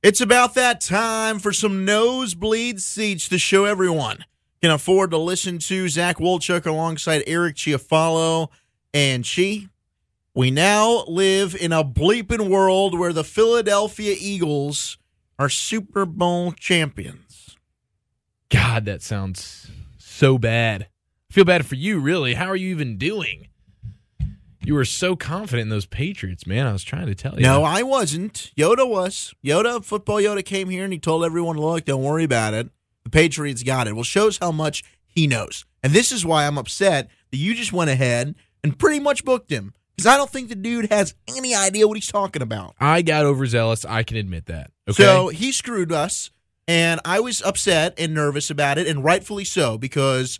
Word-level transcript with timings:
It's 0.00 0.20
about 0.20 0.54
that 0.54 0.80
time 0.80 1.40
for 1.40 1.52
some 1.52 1.84
nosebleed 1.84 2.80
seats 2.80 3.28
to 3.30 3.38
show 3.38 3.64
everyone 3.64 4.24
can 4.62 4.70
afford 4.70 5.10
to 5.10 5.18
listen 5.18 5.58
to 5.58 5.88
Zach 5.88 6.18
Wolchuk 6.18 6.66
alongside 6.66 7.24
Eric 7.26 7.56
Chiafalo 7.56 8.48
and 8.94 9.28
Chi. 9.28 9.66
We 10.34 10.52
now 10.52 11.04
live 11.08 11.56
in 11.56 11.72
a 11.72 11.82
bleeping 11.82 12.48
world 12.48 12.96
where 12.96 13.12
the 13.12 13.24
Philadelphia 13.24 14.14
Eagles 14.16 14.98
are 15.36 15.48
Super 15.48 16.06
Bowl 16.06 16.52
champions. 16.52 17.56
God, 18.50 18.84
that 18.84 19.02
sounds 19.02 19.68
so 19.98 20.38
bad. 20.38 20.86
I 21.28 21.34
feel 21.34 21.44
bad 21.44 21.66
for 21.66 21.74
you, 21.74 21.98
really. 21.98 22.34
How 22.34 22.46
are 22.46 22.56
you 22.56 22.70
even 22.70 22.98
doing? 22.98 23.47
You 24.68 24.74
were 24.74 24.84
so 24.84 25.16
confident 25.16 25.62
in 25.62 25.68
those 25.70 25.86
Patriots, 25.86 26.46
man. 26.46 26.66
I 26.66 26.74
was 26.74 26.84
trying 26.84 27.06
to 27.06 27.14
tell 27.14 27.36
you. 27.36 27.40
No, 27.40 27.64
I 27.64 27.82
wasn't. 27.82 28.52
Yoda 28.54 28.86
was. 28.86 29.32
Yoda, 29.42 29.82
football 29.82 30.18
Yoda 30.18 30.44
came 30.44 30.68
here 30.68 30.84
and 30.84 30.92
he 30.92 30.98
told 30.98 31.24
everyone, 31.24 31.56
look, 31.56 31.86
don't 31.86 32.02
worry 32.02 32.24
about 32.24 32.52
it. 32.52 32.68
The 33.02 33.08
Patriots 33.08 33.62
got 33.62 33.86
it. 33.86 33.94
Well, 33.94 34.04
shows 34.04 34.36
how 34.36 34.52
much 34.52 34.84
he 35.06 35.26
knows. 35.26 35.64
And 35.82 35.94
this 35.94 36.12
is 36.12 36.22
why 36.22 36.46
I'm 36.46 36.58
upset 36.58 37.08
that 37.30 37.38
you 37.38 37.54
just 37.54 37.72
went 37.72 37.88
ahead 37.88 38.34
and 38.62 38.78
pretty 38.78 39.00
much 39.00 39.24
booked 39.24 39.50
him. 39.50 39.72
Because 39.96 40.04
I 40.04 40.18
don't 40.18 40.28
think 40.28 40.50
the 40.50 40.54
dude 40.54 40.92
has 40.92 41.14
any 41.34 41.54
idea 41.54 41.88
what 41.88 41.96
he's 41.96 42.12
talking 42.12 42.42
about. 42.42 42.74
I 42.78 43.00
got 43.00 43.24
overzealous. 43.24 43.86
I 43.86 44.02
can 44.02 44.18
admit 44.18 44.44
that. 44.46 44.70
Okay. 44.86 45.02
So 45.02 45.28
he 45.28 45.50
screwed 45.50 45.92
us, 45.92 46.30
and 46.66 47.00
I 47.06 47.20
was 47.20 47.40
upset 47.40 47.94
and 47.96 48.12
nervous 48.12 48.50
about 48.50 48.76
it, 48.76 48.86
and 48.86 49.02
rightfully 49.02 49.46
so, 49.46 49.78
because 49.78 50.38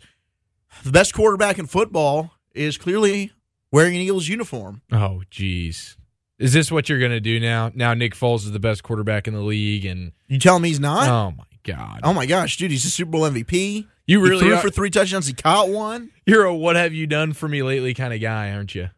the 0.83 0.91
best 0.91 1.15
quarterback 1.15 1.57
in 1.57 1.65
football 1.65 2.35
is 2.53 2.77
clearly 2.77 3.31
wearing 3.71 3.95
an 3.95 4.01
Eagles 4.01 4.27
uniform. 4.27 4.81
oh, 4.91 5.21
jeez. 5.31 5.95
Is 6.37 6.53
this 6.53 6.71
what 6.71 6.87
you're 6.87 6.99
going 6.99 7.11
to 7.11 7.19
do 7.19 7.39
now? 7.39 7.69
Now 7.75 7.93
Nick 7.93 8.15
Foles 8.15 8.45
is 8.45 8.51
the 8.51 8.59
best 8.59 8.81
quarterback 8.83 9.27
in 9.27 9.33
the 9.33 9.41
league, 9.41 9.85
and 9.85 10.13
You 10.27 10.39
tell 10.39 10.57
me 10.59 10.69
he's 10.69 10.79
not? 10.79 11.07
oh 11.09 11.31
my 11.37 11.43
god, 11.63 11.99
Oh 12.03 12.13
my 12.13 12.25
gosh, 12.25 12.55
dude, 12.57 12.71
he's 12.71 12.85
a 12.85 12.89
Super 12.89 13.11
Bowl 13.11 13.21
MVP. 13.23 13.85
you 14.07 14.23
He 14.23 14.29
really 14.29 14.39
threw 14.45 14.53
are, 14.53 14.61
for 14.61 14.69
three 14.69 14.89
touchdowns. 14.89 15.27
He 15.27 15.33
caught 15.33 15.67
one. 15.69 16.11
you're 16.25 16.45
a 16.45 16.55
what 16.55 16.75
have 16.77 16.93
you 16.93 17.07
done 17.07 17.33
for 17.33 17.47
me 17.49 17.61
lately 17.61 17.93
kind 17.93 18.13
of 18.13 18.21
guy, 18.21 18.51
aren't 18.53 18.73
you? 18.73 18.89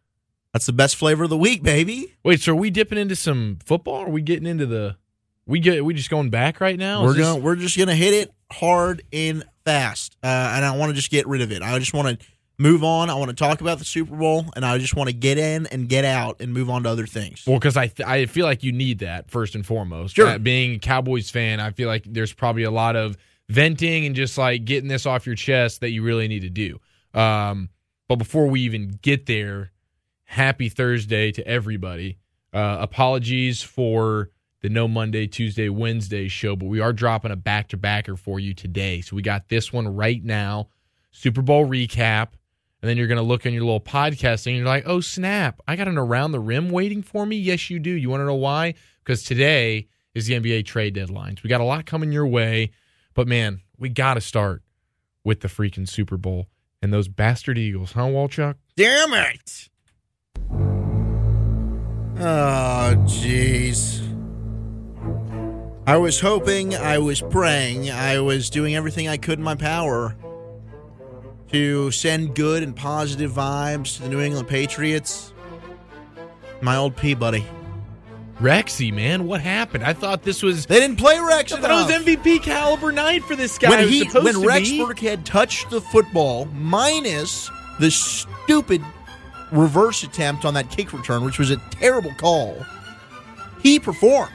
That's 0.54 0.66
the 0.68 0.74
best 0.74 0.98
flavor 0.98 1.24
of 1.24 1.30
the 1.32 1.38
week, 1.38 1.64
baby. 1.64 2.14
Wait, 2.24 2.42
so 2.42 2.52
are 2.52 2.56
we 2.56 2.70
dipping 2.70 2.98
into 3.00 3.16
some 3.16 3.58
football? 3.66 4.02
Or 4.02 4.08
are 4.08 4.10
we 4.12 4.22
getting 4.22 4.46
into 4.46 4.66
the? 4.68 4.98
We 5.48 5.60
get 5.60 5.84
we 5.84 5.94
just 5.96 6.10
going 6.12 6.30
back 6.30 6.62
right 6.62 6.78
now? 6.78 7.04
we're 7.04 7.16
going 7.18 7.42
we're 7.42 7.56
just 7.56 7.78
gonna 7.78 7.96
hit 7.96 8.14
it 8.14 8.32
hard 8.52 9.02
and 9.12 9.44
fast, 9.66 10.16
uh, 10.24 10.28
and 10.28 10.64
I 10.64 10.76
want 10.78 10.92
to 10.92 10.94
just 10.94 11.10
get 11.10 11.26
rid 11.28 11.42
of 11.42 11.52
it. 11.52 11.62
I 11.64 11.80
just 11.80 11.94
want 11.94 12.20
to 12.20 12.26
move 12.58 12.84
on. 12.84 13.10
I 13.10 13.16
want 13.16 13.30
to 13.30 13.36
talk 13.36 13.62
about 13.62 13.80
the 13.80 13.86
Super 13.86 14.16
Bowl, 14.16 14.46
and 14.56 14.66
I 14.66 14.78
just 14.78 14.96
want 14.96 15.10
to 15.10 15.16
get 15.16 15.38
in 15.38 15.68
and 15.68 15.90
get 15.90 16.06
out 16.06 16.42
and 16.42 16.54
move 16.54 16.70
on 16.70 16.84
to 16.84 16.90
other 16.90 17.08
things. 17.08 17.44
Well, 17.46 17.60
because 17.60 17.78
I 17.78 17.88
th- 17.88 18.08
I 18.08 18.26
feel 18.26 18.46
like 18.46 18.64
you 18.64 18.72
need 18.72 19.00
that 19.00 19.30
first 19.30 19.56
and 19.56 19.66
foremost. 19.66 20.16
Sure. 20.16 20.28
Uh, 20.28 20.38
being 20.38 20.76
a 20.76 20.80
Cowboys 20.80 21.30
fan, 21.30 21.60
I 21.60 21.72
feel 21.72 21.88
like 21.88 22.04
there's 22.06 22.34
probably 22.34 22.64
a 22.64 22.72
lot 22.72 22.96
of 22.96 23.18
venting 23.50 24.06
and 24.06 24.16
just 24.16 24.38
like 24.38 24.66
getting 24.66 24.88
this 24.88 25.06
off 25.06 25.26
your 25.26 25.36
chest 25.36 25.82
that 25.82 25.92
you 25.92 26.04
really 26.04 26.28
need 26.28 26.42
to 26.42 26.50
do. 26.50 26.80
Um, 27.14 27.70
but 28.08 28.16
before 28.16 28.48
we 28.48 28.62
even 28.62 28.98
get 29.02 29.26
there, 29.26 29.72
happy 30.24 30.70
Thursday 30.70 31.32
to 31.34 31.46
everybody. 31.48 32.18
Uh, 32.54 32.78
apologies 32.80 33.62
for 33.62 34.30
the 34.62 34.70
no 34.70 34.88
Monday, 34.88 35.28
Tuesday, 35.28 35.70
Wednesday 35.70 36.28
show, 36.28 36.56
but 36.56 36.68
we 36.68 36.80
are 36.80 36.94
dropping 36.94 37.32
a 37.32 37.36
back 37.36 37.70
to 37.70 37.78
backer 37.78 38.16
for 38.16 38.40
you 38.40 38.54
today. 38.54 39.02
So 39.02 39.16
we 39.16 39.22
got 39.22 39.50
this 39.50 39.74
one 39.74 39.96
right 39.96 40.24
now, 40.24 40.70
Super 41.12 41.42
Bowl 41.42 41.66
recap. 41.66 42.30
And 42.82 42.90
then 42.90 42.98
you're 42.98 43.08
going 43.08 43.18
to 43.18 43.24
look 43.24 43.46
in 43.46 43.54
your 43.54 43.64
little 43.64 43.80
podcast 43.80 44.48
and 44.48 44.56
you're 44.56 44.66
like, 44.66 44.84
oh, 44.88 45.02
snap. 45.02 45.62
I 45.68 45.76
got 45.76 45.88
an 45.88 45.98
around 46.00 46.32
the 46.32 46.40
rim 46.40 46.70
waiting 46.70 47.04
for 47.04 47.26
me. 47.26 47.36
Yes, 47.36 47.70
you 47.70 47.80
do. 47.80 47.92
You 47.92 48.10
want 48.10 48.22
to 48.22 48.26
know 48.26 48.36
why? 48.36 48.74
Because 49.04 49.24
today 49.24 49.88
is 50.16 50.26
the 50.26 50.40
NBA 50.40 50.66
trade 50.66 50.96
deadlines. 50.96 51.44
We 51.44 51.50
got 51.50 51.62
a 51.62 51.66
lot 51.66 51.86
coming 51.86 52.12
your 52.12 52.26
way. 52.26 52.72
But 53.14 53.28
man, 53.28 53.62
we 53.78 53.90
got 53.90 54.16
to 54.16 54.22
start 54.22 54.64
with 55.24 55.42
the 55.42 55.48
freaking 55.48 55.88
Super 55.88 56.18
Bowl 56.18 56.48
and 56.82 56.92
those 56.92 57.08
bastard 57.08 57.58
Eagles, 57.60 57.92
huh, 57.92 58.06
Walchuk? 58.06 58.56
Damn 58.76 59.14
it! 59.14 59.70
Oh, 62.20 62.96
jeez. 63.06 64.08
I 65.86 65.98
was 65.98 66.20
hoping, 66.20 66.76
I 66.76 66.98
was 67.00 67.22
praying, 67.22 67.92
I 67.92 68.20
was 68.20 68.50
doing 68.50 68.76
everything 68.76 69.08
I 69.08 69.18
could 69.18 69.40
in 69.40 69.44
my 69.44 69.56
power 69.56 70.16
to 71.52 71.92
send 71.92 72.36
good 72.36 72.64
and 72.64 72.76
positive 72.76 73.32
vibes 73.32 73.98
to 73.98 74.04
the 74.04 74.10
New 74.10 74.22
England 74.22 74.48
Patriots. 74.48 75.34
My 76.62 76.76
old 76.78 76.96
Peabody. 76.96 77.46
Rexy, 78.40 78.92
man, 78.92 79.28
what 79.28 79.42
happened? 79.42 79.84
I 79.84 79.94
thought 79.94 80.24
this 80.24 80.42
was. 80.42 80.66
They 80.66 80.80
didn't 80.80 80.98
play 80.98 81.20
Rex 81.20 81.54
I 81.54 81.60
thought 81.60 81.70
it 81.70 81.96
was 81.96 82.04
MVP 82.04 82.42
caliber 82.42 82.92
night 82.92 83.24
for 83.24 83.36
this 83.36 83.60
guy. 83.60 83.70
when 83.70 83.88
he 83.88 84.06
when 84.06 84.42
Rex 84.42 84.70
be. 84.70 84.80
Burkhead 84.80 85.24
touched 85.26 85.70
the 85.70 85.80
football, 85.80 86.46
minus 86.46 87.52
the 87.80 87.92
stupid 87.92 88.82
reverse 89.52 90.04
attempt 90.04 90.44
on 90.44 90.56
that 90.56 90.72
kick 90.72 90.92
return, 90.92 91.24
which 91.24 91.38
was 91.38 91.52
a 91.52 91.58
terrible 91.70 92.14
call, 92.16 92.66
he 93.62 93.80
performed. 93.80 94.32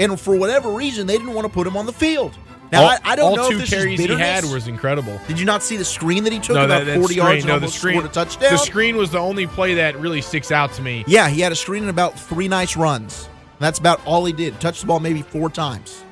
And 0.00 0.18
for 0.18 0.36
whatever 0.36 0.70
reason, 0.70 1.06
they 1.06 1.18
didn't 1.18 1.34
want 1.34 1.46
to 1.46 1.52
put 1.52 1.66
him 1.66 1.76
on 1.76 1.84
the 1.86 1.92
field. 1.92 2.36
Now 2.74 2.82
all, 2.82 2.88
I, 2.90 2.98
I 3.04 3.16
don't 3.16 3.30
all 3.30 3.36
know 3.36 3.48
two 3.50 3.56
if 3.56 3.60
this 3.62 3.70
carries 3.70 3.98
he 4.00 4.06
had 4.06 4.44
was 4.44 4.68
incredible. 4.68 5.20
Did 5.28 5.38
you 5.38 5.46
not 5.46 5.62
see 5.62 5.76
the 5.76 5.84
screen 5.84 6.24
that 6.24 6.32
he 6.32 6.38
took 6.38 6.56
No, 6.56 6.64
about 6.64 6.84
that, 6.84 6.84
that 6.86 6.98
40 6.98 7.14
screen, 7.14 7.26
yards 7.26 7.38
and 7.44 7.48
no, 7.48 7.54
almost 7.54 7.78
screen, 7.78 7.94
scored 7.94 8.10
a 8.10 8.14
touchdown? 8.14 8.52
The 8.52 8.58
screen 8.58 8.96
was 8.96 9.10
the 9.10 9.18
only 9.18 9.46
play 9.46 9.74
that 9.74 9.98
really 9.98 10.20
sticks 10.20 10.50
out 10.50 10.72
to 10.74 10.82
me. 10.82 11.04
yeah, 11.06 11.28
he 11.28 11.40
had 11.40 11.52
a 11.52 11.56
screen 11.56 11.84
and 11.84 11.90
about 11.90 12.18
three 12.18 12.48
nice 12.48 12.76
runs. 12.76 13.28
That's 13.60 13.78
about 13.78 14.04
all 14.06 14.24
he 14.24 14.32
did. 14.32 14.60
Touched 14.60 14.80
the 14.80 14.86
ball 14.86 15.00
maybe 15.00 15.22
four 15.22 15.48
times. 15.48 16.04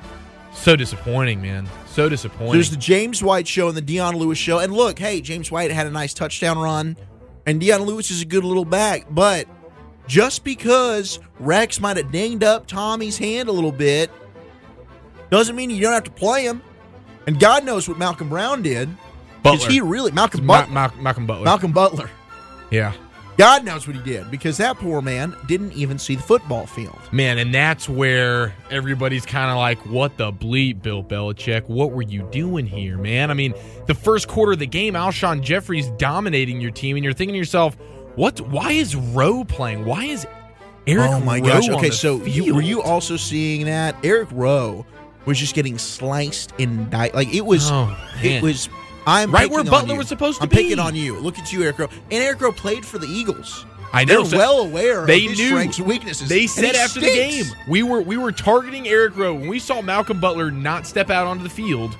So 0.53 0.75
disappointing, 0.75 1.41
man. 1.41 1.67
So 1.87 2.09
disappointing. 2.09 2.53
There's 2.53 2.71
the 2.71 2.77
James 2.77 3.21
White 3.21 3.47
show 3.47 3.67
and 3.67 3.77
the 3.77 3.81
Dion 3.81 4.15
Lewis 4.17 4.37
show. 4.37 4.59
And 4.59 4.73
look, 4.73 4.97
hey, 4.97 5.21
James 5.21 5.51
White 5.51 5.71
had 5.71 5.85
a 5.85 5.91
nice 5.91 6.13
touchdown 6.13 6.57
run, 6.57 6.95
and 7.45 7.59
Dion 7.59 7.81
Lewis 7.83 8.09
is 8.11 8.21
a 8.21 8.25
good 8.25 8.43
little 8.43 8.65
back. 8.65 9.05
But 9.09 9.47
just 10.07 10.43
because 10.43 11.19
Rex 11.39 11.79
might 11.79 11.97
have 11.97 12.11
dinged 12.11 12.43
up 12.43 12.67
Tommy's 12.67 13.17
hand 13.17 13.49
a 13.49 13.51
little 13.51 13.71
bit 13.71 14.09
doesn't 15.33 15.55
mean 15.55 15.69
you 15.69 15.81
don't 15.81 15.93
have 15.93 16.03
to 16.03 16.11
play 16.11 16.45
him. 16.45 16.61
And 17.25 17.39
God 17.39 17.65
knows 17.65 17.87
what 17.87 17.97
Malcolm 17.97 18.29
Brown 18.29 18.61
did. 18.61 18.89
Butler. 19.41 19.69
he 19.69 19.81
really 19.81 20.11
Malcolm 20.11 20.47
Butler, 20.47 20.73
Ma- 20.73 20.91
Malcolm 20.99 21.25
Butler. 21.25 21.45
Malcolm 21.45 21.71
Butler. 21.71 22.09
yeah. 22.71 22.93
God 23.35 23.65
knows 23.65 23.87
what 23.87 23.95
he 23.95 24.01
did 24.03 24.29
because 24.29 24.57
that 24.57 24.77
poor 24.77 25.01
man 25.01 25.35
didn't 25.47 25.73
even 25.73 25.97
see 25.97 26.15
the 26.15 26.21
football 26.21 26.67
field. 26.67 26.99
Man, 27.11 27.39
and 27.39 27.51
that's 27.51 27.89
where 27.89 28.53
everybody's 28.69 29.25
kind 29.25 29.49
of 29.49 29.57
like, 29.57 29.79
what 29.87 30.17
the 30.17 30.31
bleep, 30.31 30.83
Bill 30.83 31.03
Belichick? 31.03 31.67
What 31.67 31.91
were 31.91 32.03
you 32.03 32.21
doing 32.31 32.67
here, 32.67 32.99
man? 32.99 33.31
I 33.31 33.33
mean, 33.33 33.55
the 33.87 33.95
first 33.95 34.27
quarter 34.27 34.51
of 34.51 34.59
the 34.59 34.67
game, 34.67 34.93
Alshon 34.93 35.41
Jeffery's 35.41 35.89
dominating 35.97 36.61
your 36.61 36.69
team, 36.69 36.95
and 36.95 37.03
you're 37.03 37.13
thinking 37.13 37.33
to 37.33 37.39
yourself, 37.39 37.75
what? 38.15 38.39
why 38.39 38.73
is 38.73 38.95
Rowe 38.95 39.43
playing? 39.43 39.83
Why 39.83 40.05
is 40.05 40.27
Eric 40.85 41.09
oh 41.09 41.19
my 41.21 41.39
Rowe 41.39 41.47
gosh. 41.47 41.69
Okay, 41.69 41.89
so 41.89 42.23
you, 42.25 42.53
were 42.53 42.61
you 42.61 42.83
also 42.83 43.17
seeing 43.17 43.65
that 43.65 43.95
Eric 44.03 44.29
Rowe 44.31 44.85
was 45.25 45.39
just 45.39 45.55
getting 45.55 45.77
sliced 45.77 46.53
and 46.59 46.89
di- 46.89 47.11
like 47.13 47.33
it 47.33 47.45
was 47.45 47.69
Oh, 47.71 47.95
it 48.21 48.41
was 48.43 48.69
I'm 49.05 49.31
Right 49.31 49.49
where 49.49 49.63
Butler 49.63 49.95
was 49.97 50.07
supposed 50.07 50.39
to 50.41 50.47
be. 50.47 50.57
I'm 50.57 50.63
picking 50.63 50.79
on 50.79 50.95
you. 50.95 51.19
Look 51.19 51.37
at 51.37 51.51
you, 51.51 51.63
Eric 51.63 51.79
Rowe. 51.79 51.89
And 52.09 52.23
Eric 52.23 52.39
Rowe 52.41 52.51
played 52.53 52.85
for 52.85 52.97
the 52.99 53.07
Eagles. 53.07 53.65
I 53.91 54.05
know. 54.05 54.23
They're 54.23 54.31
so- 54.31 54.37
well 54.37 54.59
aware 54.61 55.05
they 55.05 55.25
of 55.25 55.31
his 55.31 55.39
knew. 55.39 55.47
strengths 55.49 55.77
and 55.77 55.87
weaknesses. 55.87 56.29
They 56.29 56.47
said 56.47 56.75
after 56.75 56.99
the 57.01 57.07
game, 57.07 57.45
we 57.67 57.83
were 57.83 58.01
we 58.01 58.17
were 58.17 58.31
targeting 58.31 58.87
Eric 58.87 59.17
Rowe. 59.17 59.33
When 59.35 59.47
we 59.49 59.59
saw 59.59 59.81
Malcolm 59.81 60.19
Butler 60.19 60.51
not 60.51 60.87
step 60.87 61.09
out 61.09 61.27
onto 61.27 61.43
the 61.43 61.49
field, 61.49 61.95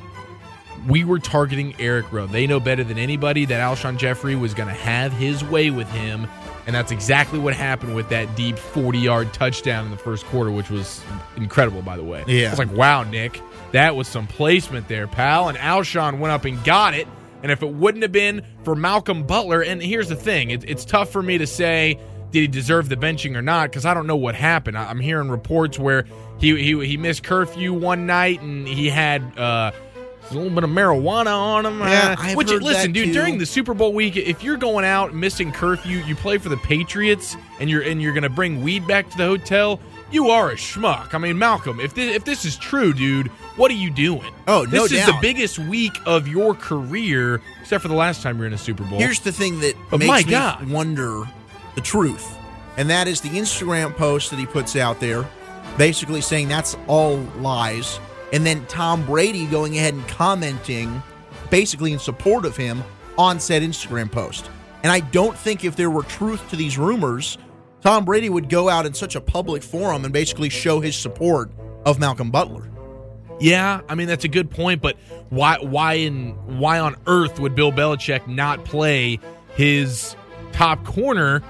we 0.88 1.04
were 1.04 1.20
targeting 1.20 1.76
Eric 1.80 2.12
Rowe. 2.12 2.26
They 2.28 2.48
know 2.48 2.60
better 2.60 2.84
than 2.84 2.98
anybody 2.98 3.46
that 3.46 3.60
Alshon 3.62 3.98
Jeffery 3.98 4.36
was 4.36 4.54
going 4.54 4.70
to 4.70 4.74
have 4.74 5.14
his 5.14 5.44
way 5.44 5.70
with 5.70 5.90
him, 5.92 6.28
and 6.66 6.75
that's 6.75 6.91
exactly 6.91 7.40
what 7.40 7.53
happened 7.53 7.96
with 7.96 8.09
that 8.09 8.35
deep 8.35 8.56
40-yard 8.56 9.34
touchdown 9.34 9.85
in 9.85 9.91
the 9.91 9.97
first 9.97 10.25
quarter, 10.25 10.51
which 10.51 10.69
was 10.69 11.01
incredible, 11.35 11.81
by 11.81 11.97
the 11.97 12.03
way. 12.03 12.24
Yeah. 12.28 12.50
It's 12.50 12.59
like, 12.59 12.72
wow, 12.72 13.03
Nick, 13.03 13.41
that 13.71 13.95
was 13.95 14.07
some 14.07 14.27
placement 14.27 14.88
there, 14.88 15.07
pal. 15.07 15.50
And 15.50 15.57
Alshon 15.57 16.19
went 16.19 16.31
up 16.31 16.45
and 16.45 16.63
got 16.63 16.94
it. 16.94 17.07
And 17.42 17.51
if 17.51 17.62
it 17.62 17.69
wouldn't 17.69 18.04
have 18.04 18.13
been 18.13 18.45
for 18.63 18.75
Malcolm 18.75 19.24
Butler, 19.24 19.62
and 19.62 19.81
here's 19.81 20.07
the 20.07 20.15
thing, 20.15 20.51
it, 20.51 20.63
it's 20.69 20.86
tough 20.86 21.10
for 21.12 21.21
me 21.21 21.38
to 21.39 21.48
say 21.48 22.00
did 22.31 22.39
he 22.42 22.48
deserve 22.48 22.89
the 22.89 22.95
benching 22.95 23.36
or 23.36 23.42
not 23.44 23.69
because 23.69 23.86
I 23.86 23.94
don't 23.94 24.07
know 24.07 24.16
what 24.16 24.33
happened. 24.33 24.77
I- 24.77 24.89
I'm 24.89 25.00
hearing 25.00 25.30
reports 25.30 25.77
where 25.77 26.06
he 26.39 26.56
he, 26.62 26.86
he 26.88 26.98
missed 26.98 27.24
curfew 27.24 27.74
one 27.74 28.07
night 28.07 28.42
and 28.42 28.68
he 28.68 28.89
had 28.89 29.38
uh, 29.38 29.71
a 30.30 30.34
little 30.34 30.50
bit 30.50 30.64
of 30.64 30.70
marijuana 30.70 31.36
on 31.38 31.66
him. 31.66 31.80
Yeah, 31.80 32.16
uh, 32.18 32.34
which 32.34 32.50
listen, 32.50 32.92
dude, 32.92 33.08
too. 33.08 33.14
during 33.14 33.38
the 33.38 33.46
Super 33.46 33.74
Bowl 33.74 33.94
week, 33.94 34.16
if 34.16 34.44
you're 34.44 34.58
going 34.58 34.86
out 34.86 35.14
missing 35.14 35.52
curfew, 35.52 36.00
you 36.00 36.16
play 36.16 36.38
for 36.38 36.50
the 36.50 36.58
Patriots, 36.58 37.36
and 37.60 37.70
you're 37.70 37.81
and 37.81 38.02
you're 38.02 38.14
gonna 38.14 38.30
bring 38.30 38.62
weed 38.64 38.88
back 38.88 39.10
to 39.12 39.18
the 39.18 39.25
hotel. 39.25 39.80
You 40.12 40.30
are 40.30 40.52
a 40.52 40.56
schmuck. 40.56 41.16
I 41.16 41.18
mean, 41.18 41.40
Malcolm, 41.40 41.80
if 41.80 41.96
this, 41.96 42.16
if 42.16 42.24
this 42.24 42.46
is 42.46 42.56
true, 42.56 42.94
dude, 42.94 43.28
what 43.58 43.72
are 43.72 43.75
you 43.75 43.90
doing? 43.90 44.31
Oh, 44.48 44.62
no 44.64 44.88
this 44.88 44.92
is 44.92 45.06
the 45.08 45.18
biggest 45.22 45.58
week 45.58 45.98
of 46.06 46.28
your 46.28 46.54
career, 46.54 47.42
except 47.62 47.81
for 47.81 47.88
the 47.88 47.96
last 47.96 48.22
time 48.22 48.38
you're 48.38 48.46
in 48.46 48.54
a 48.54 48.58
Super 48.58 48.84
Bowl. 48.84 49.00
Here's 49.00 49.19
the 49.22 49.31
thing 49.31 49.60
that 49.62 49.76
But 49.90 50.00
makes 50.00 50.08
my 50.10 50.19
me 50.24 50.30
God. 50.30 50.69
wonder 50.69 51.24
the 51.74 51.81
truth, 51.81 52.38
and 52.78 52.90
that 52.92 53.08
is 53.08 53.22
the 53.22 53.30
Instagram 53.30 53.96
post 53.96 54.30
that 54.30 54.38
he 54.38 54.46
puts 54.46 54.76
out 54.76 55.00
there 55.00 55.26
basically 55.78 56.22
saying 56.22 56.48
that's 56.48 56.78
all 56.88 57.18
lies. 57.40 58.00
And 58.33 58.45
then 58.45 58.65
Tom 58.65 59.06
Brady 59.06 59.45
going 59.45 59.77
ahead 59.77 59.94
and 59.94 60.06
commenting 60.07 61.01
basically 61.50 61.94
in 61.94 62.00
support 62.00 62.45
of 62.45 62.57
him 62.57 62.83
on 63.18 63.39
said 63.39 63.62
Instagram 63.62 64.12
post. 64.12 64.50
And 64.81 64.91
I 64.91 65.00
don't 65.00 65.38
think 65.38 65.63
if 65.63 65.75
there 65.75 65.89
were 65.89 66.03
truth 66.03 66.50
to 66.50 66.56
these 66.56 66.77
rumors, 66.77 67.38
Tom 67.81 68.06
Brady 68.06 68.30
would 68.30 68.50
go 68.50 68.69
out 68.69 68.85
in 68.85 68.94
such 68.94 69.15
a 69.15 69.21
public 69.21 69.62
forum 69.62 70.03
and 70.03 70.12
basically 70.12 70.50
show 70.50 70.80
his 70.80 70.95
support 70.95 71.51
of 71.85 72.00
Malcolm 72.00 72.31
Butler. 72.31 72.69
Yeah, 73.39 73.81
I 73.89 73.95
mean 73.95 74.07
that's 74.07 74.25
a 74.25 74.30
good 74.30 74.50
point, 74.50 74.81
but 74.81 74.97
why 75.30 75.57
why 75.59 75.95
in 75.95 76.31
why 76.59 76.80
on 76.80 76.95
earth 77.07 77.39
would 77.39 77.56
Bill 77.56 77.71
Belichick 77.71 78.27
not 78.27 78.63
play 78.63 79.19
his 79.56 80.15
top 80.53 80.85
corner 80.85 81.44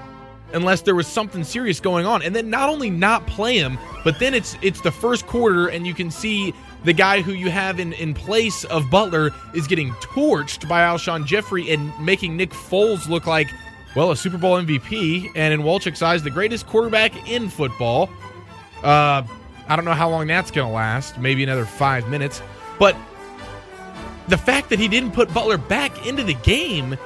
unless 0.52 0.82
there 0.82 0.94
was 0.94 1.06
something 1.06 1.44
serious 1.44 1.80
going 1.80 2.04
on? 2.04 2.22
And 2.22 2.34
then 2.34 2.50
not 2.50 2.68
only 2.68 2.90
not 2.90 3.26
play 3.26 3.56
him, 3.56 3.78
but 4.02 4.18
then 4.18 4.34
it's 4.34 4.56
it's 4.60 4.80
the 4.80 4.90
first 4.90 5.26
quarter 5.26 5.68
and 5.68 5.86
you 5.86 5.94
can 5.94 6.10
see 6.10 6.52
the 6.84 6.92
guy 6.92 7.22
who 7.22 7.32
you 7.32 7.50
have 7.50 7.80
in, 7.80 7.92
in 7.94 8.14
place 8.14 8.64
of 8.64 8.90
Butler 8.90 9.30
is 9.54 9.66
getting 9.66 9.90
torched 9.94 10.68
by 10.68 10.82
Alshon 10.82 11.26
Jeffery 11.26 11.70
and 11.70 11.92
making 11.98 12.36
Nick 12.36 12.50
Foles 12.50 13.08
look 13.08 13.26
like, 13.26 13.48
well, 13.96 14.10
a 14.10 14.16
Super 14.16 14.38
Bowl 14.38 14.60
MVP, 14.60 15.30
and 15.34 15.54
in 15.54 15.62
Walchuk's 15.62 16.02
eyes, 16.02 16.22
the 16.22 16.30
greatest 16.30 16.66
quarterback 16.66 17.28
in 17.28 17.48
football. 17.48 18.10
Uh, 18.82 19.22
I 19.66 19.76
don't 19.76 19.84
know 19.84 19.92
how 19.92 20.10
long 20.10 20.26
that's 20.26 20.50
going 20.50 20.68
to 20.68 20.74
last, 20.74 21.18
maybe 21.18 21.42
another 21.42 21.64
five 21.64 22.08
minutes. 22.08 22.42
But 22.78 22.96
the 24.28 24.36
fact 24.36 24.68
that 24.70 24.78
he 24.78 24.88
didn't 24.88 25.12
put 25.12 25.32
Butler 25.32 25.58
back 25.58 26.06
into 26.06 26.22
the 26.22 26.34
game 26.34 26.98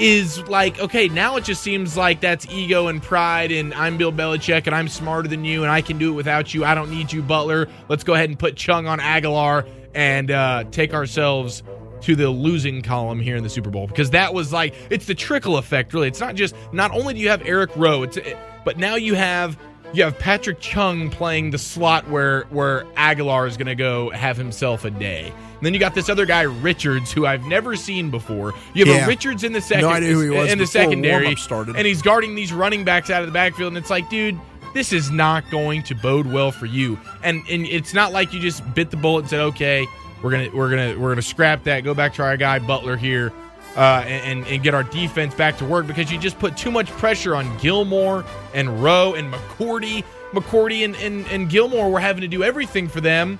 is 0.00 0.40
like, 0.48 0.80
okay, 0.80 1.08
now 1.08 1.36
it 1.36 1.44
just 1.44 1.62
seems 1.62 1.94
like 1.94 2.20
that's 2.20 2.46
ego 2.46 2.88
and 2.88 3.02
pride, 3.02 3.52
and 3.52 3.74
I'm 3.74 3.98
Bill 3.98 4.10
Belichick, 4.10 4.66
and 4.66 4.74
I'm 4.74 4.88
smarter 4.88 5.28
than 5.28 5.44
you, 5.44 5.62
and 5.62 5.70
I 5.70 5.82
can 5.82 5.98
do 5.98 6.10
it 6.10 6.14
without 6.14 6.54
you. 6.54 6.64
I 6.64 6.74
don't 6.74 6.90
need 6.90 7.12
you, 7.12 7.22
Butler. 7.22 7.68
Let's 7.88 8.02
go 8.02 8.14
ahead 8.14 8.30
and 8.30 8.38
put 8.38 8.56
Chung 8.56 8.86
on 8.86 8.98
Agholor 8.98 9.68
and 9.94 10.30
uh, 10.30 10.64
take 10.70 10.94
ourselves 10.94 11.62
to 12.00 12.16
the 12.16 12.30
losing 12.30 12.80
column 12.80 13.20
here 13.20 13.36
in 13.36 13.42
the 13.42 13.50
Super 13.50 13.68
Bowl 13.68 13.86
because 13.86 14.10
that 14.10 14.32
was 14.32 14.54
like 14.54 14.74
it's 14.88 15.04
the 15.04 15.14
trickle 15.14 15.58
effect. 15.58 15.92
Really, 15.92 16.08
it's 16.08 16.20
not 16.20 16.34
just 16.34 16.54
not 16.72 16.92
only 16.92 17.12
do 17.12 17.20
you 17.20 17.28
have 17.28 17.42
Eric 17.44 17.70
Rowe, 17.76 18.02
it's 18.02 18.18
but 18.64 18.78
now 18.78 18.94
you 18.94 19.14
have 19.14 19.58
you 19.92 20.04
have 20.04 20.18
Patrick 20.18 20.60
Chung 20.60 21.10
playing 21.10 21.50
the 21.50 21.58
slot 21.58 22.08
where 22.08 22.44
where 22.44 22.84
Agholor 22.96 23.46
is 23.46 23.58
going 23.58 23.66
to 23.66 23.74
go 23.74 24.08
have 24.10 24.38
himself 24.38 24.86
a 24.86 24.90
day. 24.90 25.30
And 25.60 25.66
then 25.66 25.74
you 25.74 25.80
got 25.80 25.94
this 25.94 26.08
other 26.08 26.24
guy 26.24 26.42
Richards 26.42 27.12
who 27.12 27.26
I've 27.26 27.44
never 27.44 27.76
seen 27.76 28.08
before. 28.10 28.54
You 28.72 28.86
have 28.86 28.94
Yeah. 28.96 29.04
a 29.04 29.06
Richards 29.06 29.44
in 29.44 29.52
the 29.52 29.60
second 29.60 29.82
No 29.82 29.90
idea 29.90 30.12
who 30.12 30.20
he 30.22 30.30
was 30.30 30.50
in 30.50 30.56
the 30.56 30.66
secondary 30.66 31.36
started. 31.36 31.76
and 31.76 31.86
he's 31.86 32.00
guarding 32.00 32.34
these 32.34 32.50
running 32.50 32.82
backs 32.82 33.10
out 33.10 33.20
of 33.20 33.28
the 33.28 33.32
backfield 33.32 33.68
and 33.68 33.76
it's 33.76 33.90
like, 33.90 34.08
dude, 34.08 34.40
this 34.72 34.92
is 34.94 35.10
not 35.10 35.50
going 35.50 35.82
to 35.82 35.94
bode 35.94 36.26
well 36.26 36.50
for 36.50 36.64
you. 36.64 36.98
And 37.22 37.42
and 37.50 37.66
it's 37.66 37.92
not 37.92 38.12
like 38.12 38.32
you 38.32 38.40
just 38.40 38.62
bit 38.74 38.90
the 38.90 38.96
bullet 38.96 39.20
and 39.22 39.28
said, 39.30 39.40
"Okay, 39.40 39.86
we're 40.22 40.30
going 40.30 40.50
to 40.50 40.56
we're 40.56 40.70
to 40.70 40.96
we're 40.96 41.14
to 41.14 41.20
scrap 41.22 41.64
that, 41.64 41.80
go 41.84 41.92
back 41.92 42.14
to 42.14 42.22
our 42.22 42.36
guy 42.36 42.58
Butler 42.58 42.96
here." 42.96 43.32
Uh, 43.76 44.02
and, 44.04 44.44
and 44.48 44.64
get 44.64 44.74
our 44.74 44.82
defense 44.82 45.32
back 45.32 45.56
to 45.56 45.64
work 45.64 45.86
because 45.86 46.10
you 46.10 46.18
just 46.18 46.36
put 46.40 46.56
too 46.56 46.72
much 46.72 46.88
pressure 46.88 47.36
on 47.36 47.56
Gilmore 47.58 48.24
and 48.52 48.82
Rowe 48.82 49.14
and 49.14 49.32
McCourty. 49.32 50.02
McCourty 50.32 50.84
and, 50.84 50.96
and, 50.96 51.24
and 51.28 51.48
Gilmore 51.48 51.88
were 51.88 52.00
having 52.00 52.22
to 52.22 52.26
do 52.28 52.42
everything 52.42 52.88
for 52.88 53.00
them. 53.00 53.38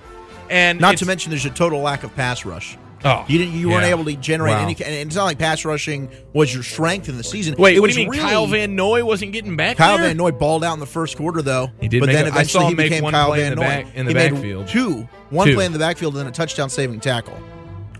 And 0.50 0.81
Not 0.81 0.99
to 0.99 1.06
mention, 1.06 1.31
there's 1.31 1.47
a 1.47 1.50
total 1.50 1.81
lack 1.81 2.02
of 2.02 2.14
pass 2.17 2.44
rush. 2.44 2.76
Oh, 3.02 3.25
You 3.29 3.38
didn't, 3.38 3.55
you 3.55 3.70
weren't 3.70 3.87
able 3.87 4.05
to 4.05 4.14
generate 4.17 4.52
Wow. 4.56 4.62
any. 4.64 4.73
And 4.85 4.94
it's 5.08 5.17
not 5.17 5.25
like 5.25 5.38
pass 5.38 5.64
rushing 5.64 6.11
was 6.35 6.52
your 6.52 6.62
strength 6.62 7.08
in 7.08 7.17
the 7.17 7.25
season. 7.25 7.55
Wait, 7.56 7.76
it 7.76 7.81
what 7.81 7.88
do 7.91 7.94
you 7.97 8.02
mean 8.02 8.11
really- 8.11 8.23
Kyle 8.23 8.47
Van 8.47 8.76
Noy 8.76 9.02
wasn't 9.05 9.32
getting 9.32 9.56
back 9.56 9.79
Kyle 9.79 9.97
there? 9.97 10.08
Van 10.08 10.19
Noy 10.19 10.32
balled 10.32 10.62
out 10.64 10.75
in 10.75 10.81
the 10.81 10.87
first 10.87 11.17
quarter, 11.17 11.41
though. 11.41 11.70
He 11.81 11.88
did 11.88 12.00
but 12.00 12.06
then 12.12 12.25
a- 12.26 12.29
I 12.29 12.29
eventually 12.32 12.62
saw 12.64 12.69
he 12.69 12.75
became 12.75 13.02
one 13.02 13.14
Kyle 13.14 13.32
Van 13.32 13.52
in 13.52 13.56
the 13.58 13.62
Noy. 13.62 13.62
back- 13.69 13.87
in 13.94 14.05
the 14.05 14.11
he 14.11 14.14
made 14.14 14.32
backfield. 14.32 14.69
two, 14.69 15.08
one 15.31 15.47
Two. 15.49 15.55
play 15.55 15.64
in 15.64 15.73
the 15.73 15.79
backfield 15.79 16.12
and 16.14 16.20
then 16.20 16.26
a 16.26 16.31
touchdown 16.32 16.69
saving 16.69 17.00
tackle. 17.00 17.38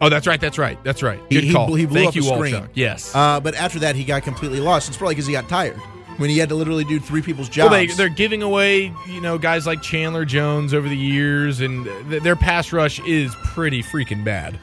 Oh, 0.03 0.11
that's 0.11 0.26
right. 0.26 0.41
That's 0.41 0.58
right. 0.58 0.82
That's 0.85 1.03
right. 1.03 1.19
Good 1.31 1.44
he, 1.44 1.53
call. 1.53 1.75
he 1.75 1.87
blew 1.87 2.00
Thank 2.00 2.08
up 2.08 2.14
you, 2.17 2.23
a 2.23 2.37
screen. 2.37 2.55
Walchuk. 2.56 2.69
Yes. 2.75 3.14
Uh, 3.14 3.38
but 3.41 3.55
after 3.55 3.79
that, 3.81 3.96
he 3.96 4.05
got 4.05 4.23
completely 4.23 4.61
lost. 4.61 4.88
It's 4.88 4.96
probably 4.99 5.14
because 5.14 5.26
he 5.26 5.32
got 5.32 5.49
tired 5.49 5.81
when 6.20 6.28
he 6.28 6.37
had 6.37 6.50
to 6.50 6.55
literally 6.55 6.84
do 6.84 7.00
three 7.00 7.22
people's 7.22 7.49
well, 7.49 7.70
jobs. 7.70 7.70
they, 7.70 7.87
they're 7.87 8.11
giving 8.11 8.43
away, 8.43 8.93
you 9.08 9.22
know, 9.22 9.38
guys 9.38 9.67
like 9.67 9.81
Chandler 9.81 10.26
Jones 10.26 10.75
over 10.75 10.87
the 10.87 10.96
years, 10.96 11.62
and 11.62 11.87
th- 12.11 12.22
their 12.22 12.37
pass 12.37 12.75
rush 12.75 13.00
is 13.06 13.34
pretty 13.37 13.82
freaking 13.82 14.22
bad. 14.22 14.58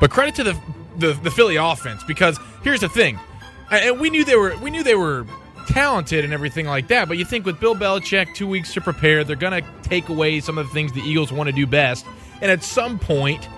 But 0.00 0.10
credit 0.10 0.34
to 0.34 0.42
the 0.42 0.58
the, 0.96 1.12
the 1.12 1.30
Philly 1.30 1.54
offense 1.54 2.02
because 2.02 2.40
here's 2.64 2.80
the 2.80 2.88
thing, 2.88 3.20
and 3.70 4.00
we 4.00 4.10
knew 4.10 4.24
they 4.24 4.34
were 4.34 4.56
we 4.56 4.72
knew 4.72 4.82
they 4.82 4.96
were 4.96 5.24
talented 5.68 6.24
and 6.24 6.34
everything 6.34 6.66
like 6.66 6.88
that. 6.88 7.06
But 7.06 7.18
you 7.18 7.24
think 7.24 7.46
with 7.46 7.60
Bill 7.60 7.76
Belichick, 7.76 8.34
two 8.34 8.48
weeks 8.48 8.74
to 8.74 8.80
prepare, 8.80 9.22
they're 9.22 9.36
gonna 9.36 9.62
take 9.84 10.08
away 10.08 10.40
some 10.40 10.58
of 10.58 10.66
the 10.66 10.72
things 10.72 10.92
the 10.92 11.02
Eagles 11.02 11.32
want 11.32 11.46
to 11.46 11.52
do 11.52 11.68
best, 11.68 12.04
and 12.42 12.50
at 12.50 12.64
some 12.64 12.98
point, 12.98 13.48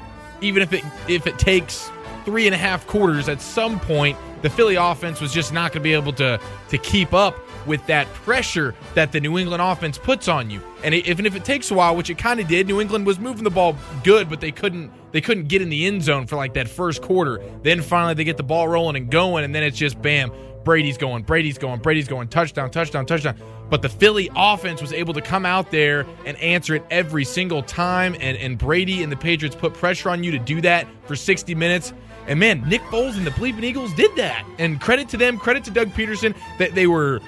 even 0.42 0.62
if 0.62 0.74
it 0.74 0.84
if 1.08 1.26
it 1.26 1.38
takes 1.38 1.90
three 2.26 2.44
and 2.44 2.55
a 2.55 2.58
half 2.58 2.87
quarters, 2.87 3.31
at 3.31 3.40
some 3.40 3.81
point 3.81 4.19
the 4.43 4.50
Philly 4.50 4.75
offense 4.75 5.20
was 5.20 5.32
just 5.32 5.52
not 5.52 5.73
going 5.73 5.82
to 5.82 5.84
be 5.84 5.94
able 5.94 6.12
to 6.14 6.38
to 6.69 6.78
keep 6.78 7.14
up 7.14 7.38
with 7.67 7.84
that 7.87 8.06
pressure 8.08 8.75
that 8.94 9.11
the 9.11 9.20
New 9.20 9.38
England 9.38 9.62
offense 9.62 9.99
puts 9.99 10.28
on 10.28 10.50
you. 10.50 10.61
And 10.84 10.94
even 10.94 11.26
if 11.26 11.34
it 11.34 11.44
takes 11.44 11.70
a 11.70 11.75
while, 11.75 11.96
which 11.96 12.11
it 12.11 12.19
kind 12.19 12.38
of 12.38 12.46
did, 12.46 12.67
New 12.69 12.81
England 12.81 13.06
was 13.06 13.19
moving 13.19 13.43
the 13.43 13.50
ball 13.50 13.76
good, 14.05 14.28
but 14.28 14.40
they 14.40 14.52
couldn't 14.52 14.93
they 15.12 15.20
couldn't 15.20 15.49
get 15.49 15.62
in 15.62 15.70
the 15.70 15.87
end 15.87 16.02
zone 16.02 16.26
for 16.26 16.37
like 16.37 16.55
that 16.55 16.69
first 16.69 17.00
quarter. 17.00 17.40
Then 17.62 17.81
finally 17.81 18.14
they 18.14 18.25
get 18.25 18.37
the 18.37 18.43
ball 18.43 18.69
rolling 18.69 18.96
and 18.96 19.11
going, 19.11 19.44
and 19.44 19.55
then 19.55 19.62
it's 19.62 19.78
just 19.78 20.00
bam. 20.02 20.31
Brady's 20.67 20.99
going, 20.99 21.23
Brady's 21.23 21.58
going, 21.58 21.78
Brady's 21.78 22.08
going, 22.08 22.26
touchdown, 22.26 22.70
touchdown, 22.73 23.06
touchdown. 23.06 23.37
But 23.70 23.82
the 23.82 23.88
Philly 23.88 24.28
offense 24.34 24.82
was 24.82 24.93
able 24.93 25.14
to 25.14 25.20
come 25.20 25.46
out 25.46 25.70
there 25.70 26.05
and 26.25 26.37
answer 26.38 26.75
it 26.75 26.84
every 26.90 27.25
single 27.25 27.62
time. 27.62 28.17
And, 28.19 28.37
and 28.37 28.58
Brady 28.58 29.05
and 29.05 29.12
the 29.12 29.17
Patriots 29.17 29.55
put 29.55 29.75
pressure 29.75 30.11
on 30.11 30.25
you 30.25 30.32
to 30.32 30.40
do 30.40 30.61
that 30.62 30.88
for 31.05 31.14
60 31.14 31.55
minutes. 31.55 31.93
And 32.28 32.40
man, 32.40 32.69
Nick 32.69 32.82
Foles 32.82 33.17
and 33.17 33.26
the 33.26 33.31
Bleeping 33.31 33.62
Eagles 33.64 33.94
did 33.94 34.14
that. 34.17 34.44
And 34.58 34.81
credit 34.81 35.08
to 35.11 35.17
them, 35.17 35.38
credit 35.38 35.64
to 35.64 35.70
Doug 35.70 35.88
Pederson 35.90 36.34
that 36.58 36.75
they 36.75 36.87
were 36.87 37.20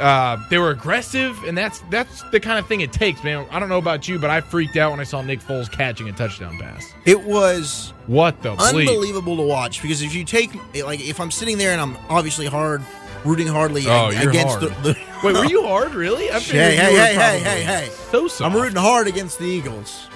uh, 0.00 0.36
they 0.50 0.58
were 0.58 0.70
aggressive, 0.70 1.42
and 1.44 1.56
that's 1.56 1.80
that's 1.90 2.22
the 2.30 2.38
kind 2.40 2.58
of 2.58 2.66
thing 2.66 2.82
it 2.82 2.92
takes, 2.92 3.24
man. 3.24 3.46
I 3.50 3.58
don't 3.58 3.70
know 3.70 3.78
about 3.78 4.06
you, 4.08 4.18
but 4.18 4.28
I 4.28 4.42
freaked 4.42 4.76
out 4.76 4.90
when 4.90 5.00
I 5.00 5.04
saw 5.04 5.22
Nick 5.22 5.40
Foles 5.40 5.70
catching 5.72 6.08
a 6.08 6.12
touchdown 6.12 6.58
pass. 6.58 6.92
it 7.06 7.22
was 7.22 7.94
What 8.06 8.42
the 8.42 8.54
bleep? 8.56 8.80
unbelievable 8.88 9.36
to 9.38 9.42
watch 9.42 9.80
because 9.80 10.02
if 10.02 10.14
you 10.14 10.24
take 10.24 10.50
like 10.84 11.00
if 11.00 11.18
I'm 11.18 11.30
sitting 11.30 11.56
there 11.56 11.72
and 11.72 11.80
I'm 11.80 11.96
obviously 12.10 12.44
hard 12.46 12.82
rooting 13.24 13.46
hardly 13.46 13.84
Oh, 13.86 14.10
ag- 14.12 14.28
against 14.28 14.58
hard. 14.58 14.74
the, 14.84 14.92
the 14.92 14.98
Wait, 15.24 15.34
were 15.34 15.46
you 15.46 15.66
hard, 15.66 15.94
really? 15.94 16.30
I 16.30 16.40
Hey, 16.40 16.76
hey, 16.76 16.94
hey, 16.94 17.14
hey, 17.14 17.38
hey, 17.40 17.62
hey. 17.62 17.88
So 18.10 18.28
soft. 18.28 18.42
I'm 18.54 18.60
rooting 18.60 18.76
hard 18.76 19.06
against 19.06 19.38
the 19.38 19.46
Eagles, 19.46 20.08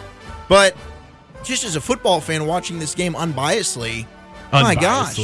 but 0.46 0.76
just 1.42 1.64
as 1.64 1.74
a 1.74 1.80
football 1.80 2.20
fan 2.20 2.44
watching 2.46 2.78
this 2.78 2.94
game 2.94 3.14
unbiasedly, 3.14 4.04
oh 4.52 4.62
my 4.62 4.74
gosh, 4.74 5.18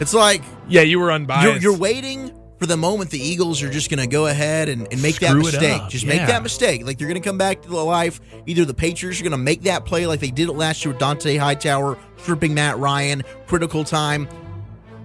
it's 0.00 0.14
like 0.14 0.42
Yeah, 0.68 0.82
you 0.82 0.98
were 0.98 1.06
you're, 1.06 1.12
unbiased. 1.12 1.62
you're 1.62 1.76
waiting 1.76 2.32
for 2.58 2.66
the 2.66 2.76
moment 2.76 3.10
the 3.10 3.18
Eagles 3.18 3.62
are 3.62 3.68
just 3.70 3.90
going 3.90 4.00
to 4.00 4.06
go 4.06 4.26
ahead 4.26 4.68
and, 4.70 4.88
and 4.90 5.02
make 5.02 5.18
that 5.20 5.28
Screw 5.28 5.40
it 5.42 5.52
mistake. 5.52 5.80
up, 5.82 5.90
Just 5.90 6.04
yeah. 6.04 6.16
make 6.16 6.26
that 6.26 6.42
mistake. 6.42 6.86
Like 6.86 6.96
they're 6.98 7.06
going 7.08 7.20
to 7.20 7.26
come 7.28 7.36
back 7.36 7.60
to 7.62 7.68
the 7.68 7.76
life. 7.76 8.18
Either 8.46 8.64
the 8.64 8.72
Patriots 8.74 9.20
are 9.20 9.24
going 9.24 9.32
to 9.32 9.36
make 9.38 9.62
that 9.64 9.84
play 9.84 10.06
like 10.06 10.20
they 10.20 10.30
did 10.30 10.48
it 10.48 10.52
last 10.52 10.84
year 10.84 10.92
with 10.94 11.00
Dont'a 11.00 11.38
Hightower, 11.38 11.98
stripping 12.16 12.54
Matt 12.54 12.78
Ryan, 12.78 13.22
critical 13.46 13.84
time. 13.84 14.26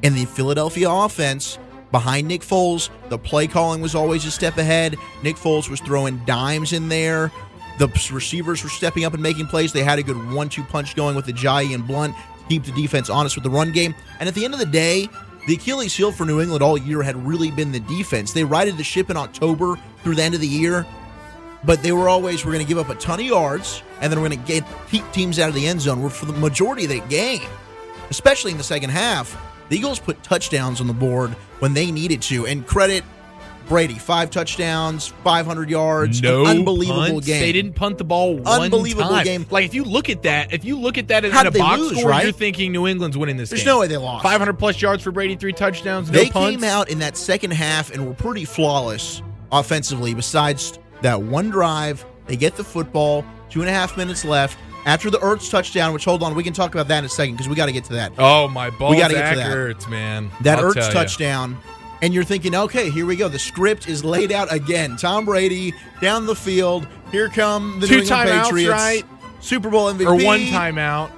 And 0.03 0.15
the 0.15 0.25
Philadelphia 0.25 0.89
offense 0.89 1.59
behind 1.91 2.25
Nick 2.27 2.41
Foles, 2.41 2.89
the 3.09 3.17
play 3.17 3.47
calling 3.47 3.81
was 3.81 3.95
always 3.95 4.23
a 4.25 4.31
step 4.31 4.57
ahead. 4.57 4.95
Nick 5.21 5.35
Foles 5.35 5.69
was 5.69 5.81
throwing 5.81 6.23
dimes 6.25 6.71
in 6.71 6.87
there. 6.87 7.31
The 7.79 7.87
receivers 8.13 8.63
were 8.63 8.69
stepping 8.69 9.03
up 9.03 9.13
and 9.13 9.21
making 9.21 9.47
plays. 9.47 9.73
They 9.73 9.83
had 9.83 9.99
a 9.99 10.03
good 10.03 10.31
one-two 10.31 10.63
punch 10.63 10.95
going 10.95 11.15
with 11.17 11.25
the 11.25 11.33
Jai 11.33 11.63
and 11.63 11.85
Blount 11.85 12.15
keep 12.51 12.63
the 12.65 12.71
defense 12.73 13.09
honest 13.09 13.37
with 13.37 13.45
the 13.45 13.49
run 13.49 13.71
game. 13.71 13.95
And 14.19 14.27
at 14.27 14.35
the 14.35 14.43
end 14.43 14.53
of 14.53 14.59
the 14.59 14.65
day, 14.65 15.07
the 15.47 15.53
Achilles 15.53 15.95
heel 15.95 16.11
for 16.11 16.25
New 16.25 16.41
England 16.41 16.61
all 16.61 16.77
year 16.77 17.01
had 17.01 17.15
really 17.25 17.49
been 17.49 17.71
the 17.71 17.79
defense. 17.79 18.33
They 18.33 18.43
righted 18.43 18.75
the 18.75 18.83
ship 18.83 19.09
in 19.09 19.15
October 19.15 19.77
through 20.03 20.15
the 20.15 20.23
end 20.23 20.35
of 20.35 20.41
the 20.41 20.47
year, 20.47 20.85
but 21.63 21.81
they 21.81 21.93
were 21.93 22.09
always 22.09 22.45
we're 22.45 22.51
going 22.51 22.65
to 22.65 22.67
give 22.67 22.77
up 22.77 22.89
a 22.89 22.99
ton 22.99 23.21
of 23.21 23.25
yards 23.25 23.83
and 24.01 24.11
then 24.11 24.21
we're 24.21 24.27
going 24.27 24.41
to 24.41 24.47
get 24.47 24.65
keep 24.89 25.09
teams 25.13 25.39
out 25.39 25.47
of 25.47 25.55
the 25.55 25.65
end 25.65 25.79
zone. 25.79 26.01
We're 26.01 26.09
for 26.09 26.25
the 26.25 26.33
majority 26.33 26.83
of 26.83 26.89
the 26.89 26.99
game, 27.07 27.47
especially 28.09 28.51
in 28.51 28.57
the 28.57 28.63
second 28.63 28.89
half. 28.89 29.41
The 29.69 29.77
Eagles 29.77 29.99
put 29.99 30.21
touchdowns 30.21 30.81
on 30.81 30.87
the 30.87 30.93
board 30.93 31.31
when 31.59 31.73
they 31.73 31.89
needed 31.89 32.21
to, 32.23 32.47
and 32.47 32.67
credit 32.67 33.05
Brady 33.67 33.93
five 33.95 34.29
touchdowns, 34.29 35.07
500 35.23 35.69
yards, 35.69 36.21
no 36.21 36.41
an 36.41 36.57
unbelievable 36.57 37.01
punts. 37.05 37.27
game. 37.27 37.41
They 37.41 37.51
didn't 37.53 37.73
punt 37.73 37.97
the 37.97 38.03
ball 38.03 38.35
one 38.37 38.63
Unbelievable 38.63 39.09
time. 39.09 39.23
game. 39.23 39.45
Like 39.49 39.63
if 39.65 39.73
you 39.73 39.83
look 39.85 40.09
at 40.09 40.23
that, 40.23 40.51
if 40.51 40.65
you 40.65 40.77
look 40.77 40.97
at 40.97 41.07
that 41.07 41.23
in, 41.23 41.31
How'd 41.31 41.47
a 41.47 41.51
box 41.51 41.79
lose, 41.79 41.97
score, 41.99 42.09
right? 42.09 42.23
you're 42.23 42.33
thinking 42.33 42.71
New 42.73 42.85
England's 42.87 43.17
winning 43.17 43.37
this 43.37 43.49
There's 43.49 43.61
game. 43.61 43.67
no 43.67 43.79
way 43.79 43.87
they 43.87 43.95
lost. 43.97 44.23
500 44.23 44.53
plus 44.59 44.81
yards 44.81 45.01
for 45.03 45.11
Brady, 45.11 45.35
three 45.37 45.53
touchdowns, 45.53 46.11
no 46.11 46.17
they 46.19 46.29
punts. 46.29 46.57
came 46.57 46.63
out 46.65 46.89
in 46.89 46.99
that 46.99 47.15
second 47.15 47.51
half 47.51 47.91
and 47.91 48.05
were 48.05 48.13
pretty 48.13 48.43
flawless 48.43 49.21
offensively. 49.51 50.13
Besides 50.13 50.77
that 51.01 51.21
one 51.21 51.49
drive, 51.49 52.05
they 52.27 52.35
get 52.35 52.55
the 52.57 52.63
football, 52.63 53.25
two 53.49 53.61
and 53.61 53.69
a 53.69 53.73
half 53.73 53.95
minutes 53.97 54.25
left. 54.25 54.57
After 54.83 55.11
the 55.11 55.19
Ertz 55.19 55.49
touchdown, 55.51 55.93
which 55.93 56.05
hold 56.05 56.23
on, 56.23 56.33
we 56.33 56.43
can 56.43 56.53
talk 56.53 56.73
about 56.73 56.87
that 56.87 56.99
in 56.99 57.05
a 57.05 57.09
second 57.09 57.35
because 57.35 57.47
we 57.47 57.53
got 57.55 57.67
to 57.67 57.71
get 57.71 57.83
to 57.85 57.93
that. 57.93 58.13
Oh 58.17 58.47
my 58.47 58.71
balls! 58.71 58.95
We 58.95 58.99
gotta 58.99 59.13
get 59.13 59.29
to 59.29 59.35
that. 59.35 59.45
hurts, 59.51 59.87
man. 59.87 60.31
That 60.41 60.57
I'll 60.57 60.73
Ertz 60.73 60.91
touchdown, 60.91 61.55
and 62.01 62.13
you're 62.13 62.23
thinking, 62.23 62.55
okay, 62.55 62.89
here 62.89 63.05
we 63.05 63.15
go. 63.15 63.27
The 63.27 63.39
script 63.39 63.87
is 63.87 64.03
laid 64.03 64.31
out 64.31 64.51
again. 64.51 64.97
Tom 64.97 65.25
Brady 65.25 65.73
down 66.01 66.25
the 66.25 66.35
field. 66.35 66.87
Here 67.11 67.29
come 67.29 67.79
the 67.79 67.87
Two 67.87 67.97
New 67.97 68.01
England 68.01 68.29
timeouts, 68.29 68.43
Patriots. 68.45 68.71
right? 68.71 69.03
Super 69.39 69.69
Bowl 69.69 69.91
MVP 69.91 70.05
or 70.05 70.25
one 70.25 70.39
timeout. 70.41 71.11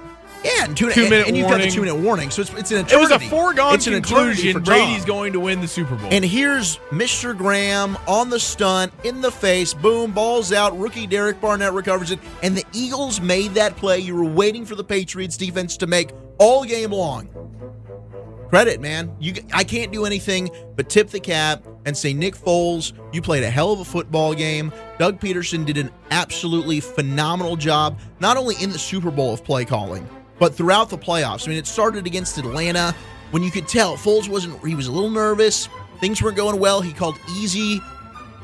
Yeah, 0.44 0.66
and 0.66 0.76
two, 0.76 0.90
two 0.90 1.08
minute 1.08 1.26
and 1.26 1.36
you've 1.36 1.48
got 1.48 1.58
the 1.62 1.70
two 1.70 1.80
minute 1.80 1.96
warning. 1.96 2.30
So 2.30 2.42
it's 2.42 2.52
it's 2.52 2.70
an 2.70 2.84
eternity. 2.84 2.94
It 2.94 2.98
was 2.98 3.10
a 3.10 3.18
foregone 3.30 3.74
it's 3.74 3.86
conclusion. 3.86 4.62
Brady's 4.62 5.04
going 5.06 5.32
to 5.32 5.40
win 5.40 5.62
the 5.62 5.68
Super 5.68 5.96
Bowl. 5.96 6.08
And 6.10 6.22
here's 6.22 6.76
Mr. 6.90 7.36
Graham 7.36 7.96
on 8.06 8.28
the 8.28 8.38
stunt, 8.38 8.92
in 9.04 9.22
the 9.22 9.32
face, 9.32 9.72
boom, 9.72 10.12
balls 10.12 10.52
out. 10.52 10.78
Rookie 10.78 11.06
Derek 11.06 11.40
Barnett 11.40 11.72
recovers 11.72 12.10
it. 12.10 12.18
And 12.42 12.54
the 12.54 12.64
Eagles 12.74 13.22
made 13.22 13.54
that 13.54 13.76
play 13.76 14.00
you 14.00 14.14
were 14.14 14.24
waiting 14.24 14.66
for 14.66 14.74
the 14.74 14.84
Patriots 14.84 15.38
defense 15.38 15.78
to 15.78 15.86
make 15.86 16.10
all 16.38 16.64
game 16.64 16.90
long. 16.90 17.30
Credit, 18.48 18.80
man. 18.80 19.14
You, 19.18 19.34
I 19.52 19.64
can't 19.64 19.92
do 19.92 20.04
anything 20.04 20.50
but 20.76 20.88
tip 20.88 21.10
the 21.10 21.20
cap 21.20 21.64
and 21.86 21.96
say, 21.96 22.12
Nick 22.12 22.36
Foles, 22.36 22.92
you 23.12 23.20
played 23.20 23.42
a 23.42 23.50
hell 23.50 23.72
of 23.72 23.80
a 23.80 23.84
football 23.84 24.34
game. 24.34 24.72
Doug 24.98 25.20
Pederson 25.20 25.66
did 25.66 25.76
an 25.76 25.90
absolutely 26.10 26.80
phenomenal 26.80 27.56
job, 27.56 27.98
not 28.20 28.36
only 28.36 28.54
in 28.62 28.70
the 28.70 28.78
Super 28.78 29.10
Bowl 29.10 29.34
of 29.34 29.44
play 29.44 29.64
calling, 29.64 30.08
but 30.38 30.54
throughout 30.54 30.88
the 30.88 30.98
playoffs. 30.98 31.46
I 31.46 31.50
mean, 31.50 31.58
it 31.58 31.66
started 31.66 32.06
against 32.06 32.38
Atlanta 32.38 32.94
when 33.30 33.42
you 33.42 33.50
could 33.50 33.66
tell 33.66 33.96
Foles 33.96 34.28
wasn't, 34.28 34.64
he 34.64 34.76
was 34.76 34.86
a 34.86 34.92
little 34.92 35.10
nervous. 35.10 35.68
Things 35.98 36.22
weren't 36.22 36.36
going 36.36 36.60
well. 36.60 36.80
He 36.80 36.92
called 36.92 37.18
easy, 37.36 37.80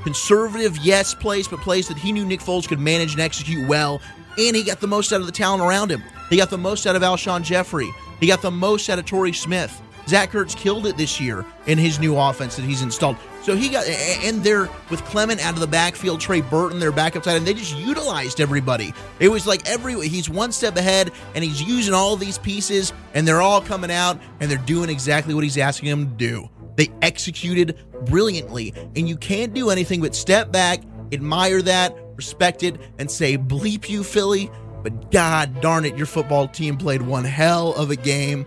conservative, 0.03 0.77
yes 0.79 1.15
plays, 1.15 1.47
but 1.47 1.61
plays 1.61 1.87
that 1.87 1.97
he 1.97 2.11
knew 2.11 2.25
Nick 2.25 2.41
Foles 2.41 2.67
could 2.67 2.81
manage 2.81 3.13
and 3.13 3.21
execute 3.21 3.69
well. 3.69 4.01
And 4.37 4.57
he 4.57 4.65
got 4.65 4.81
the 4.81 4.89
most 4.89 5.13
out 5.13 5.21
of 5.21 5.27
the 5.27 5.33
talent 5.33 5.63
around 5.63 5.91
him. 5.91 6.03
He 6.29 6.37
got 6.37 6.51
the 6.51 6.59
most 6.59 6.87
out 6.89 6.97
of 6.97 7.03
Alshon 7.03 7.43
Jeffery. 7.43 7.91
He 8.19 8.27
got 8.27 8.43
the 8.43 8.51
most 8.51 8.89
out 8.91 8.99
of 8.99 9.07
Torrey 9.07 9.33
Smith. 9.33 9.81
Zach 10.11 10.33
Ertz 10.33 10.57
killed 10.57 10.89
it 10.89 10.97
this 10.97 11.21
year 11.21 11.45
in 11.67 11.79
his 11.79 12.01
new 12.01 12.19
offense 12.19 12.57
that 12.57 12.65
he's 12.65 12.83
installed. 12.83 13.17
So 13.45 13.55
he 13.55 13.69
got, 13.69 13.87
and 13.87 14.43
they're 14.43 14.69
with 14.91 15.05
Clement 15.05 15.41
out 15.41 15.55
of 15.55 15.61
the 15.61 15.69
backfield, 15.69 16.21
Trey 16.21 16.41
Burton, 16.41 16.81
their 16.81 16.91
backup 16.91 17.23
side, 17.23 17.37
and 17.37 17.47
they 17.47 17.55
just 17.55 17.77
utilized 17.77 18.41
everybody. 18.41 18.93
It 19.21 19.29
was 19.29 19.47
like 19.47 19.69
every, 19.69 20.09
he's 20.09 20.29
one 20.29 20.51
step 20.51 20.77
ahead, 20.77 21.13
and 21.37 21.45
he's 21.45 21.63
using 21.63 21.95
all 21.95 22.17
these 22.17 22.39
pieces, 22.39 22.93
and 23.15 23.27
they're 23.27 23.41
all 23.41 23.61
coming 23.61 23.93
out, 23.93 24.19
and 24.41 24.51
they're 24.51 24.59
doing 24.59 24.91
exactly 24.91 25.33
what 25.33 25.45
he's 25.45 25.57
asking 25.57 25.91
them 25.91 26.11
to 26.11 26.17
do. 26.17 26.51
They 26.75 26.91
executed 27.03 27.79
brilliantly, 28.07 28.75
and 28.97 29.09
you 29.09 29.17
can't 29.17 29.55
do 29.55 29.71
anything 29.71 30.01
but 30.01 30.17
step 30.17 30.51
back, 30.51 30.81
admire 31.13 31.63
that, 31.63 31.97
respect 32.17 32.65
it, 32.65 32.81
and 32.99 33.09
say, 33.09 33.39
bleep 33.39 33.89
you, 33.89 34.03
Philly. 34.03 34.51
But 34.83 35.11
God 35.11 35.61
darn 35.61 35.85
it, 35.85 35.97
your 35.97 36.07
football 36.07 36.49
team 36.49 36.79
played 36.79 37.03
one 37.03 37.25
hell 37.25 37.75
of 37.75 37.91
a 37.91 37.97
game. 37.97 38.47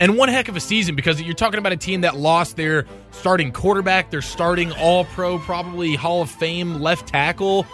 And 0.00 0.16
one 0.16 0.28
heck 0.28 0.48
of 0.48 0.56
a 0.56 0.60
season 0.60 0.94
because 0.94 1.20
you're 1.20 1.34
talking 1.34 1.58
about 1.58 1.72
a 1.72 1.76
team 1.76 2.02
that 2.02 2.16
lost 2.16 2.56
their 2.56 2.86
starting 3.10 3.52
quarterback, 3.52 4.10
their 4.10 4.22
starting 4.22 4.72
All 4.72 5.04
Pro, 5.04 5.38
probably 5.38 5.94
Hall 5.94 6.22
of 6.22 6.30
Fame 6.30 6.80
left 6.80 7.08
tackle, 7.08 7.66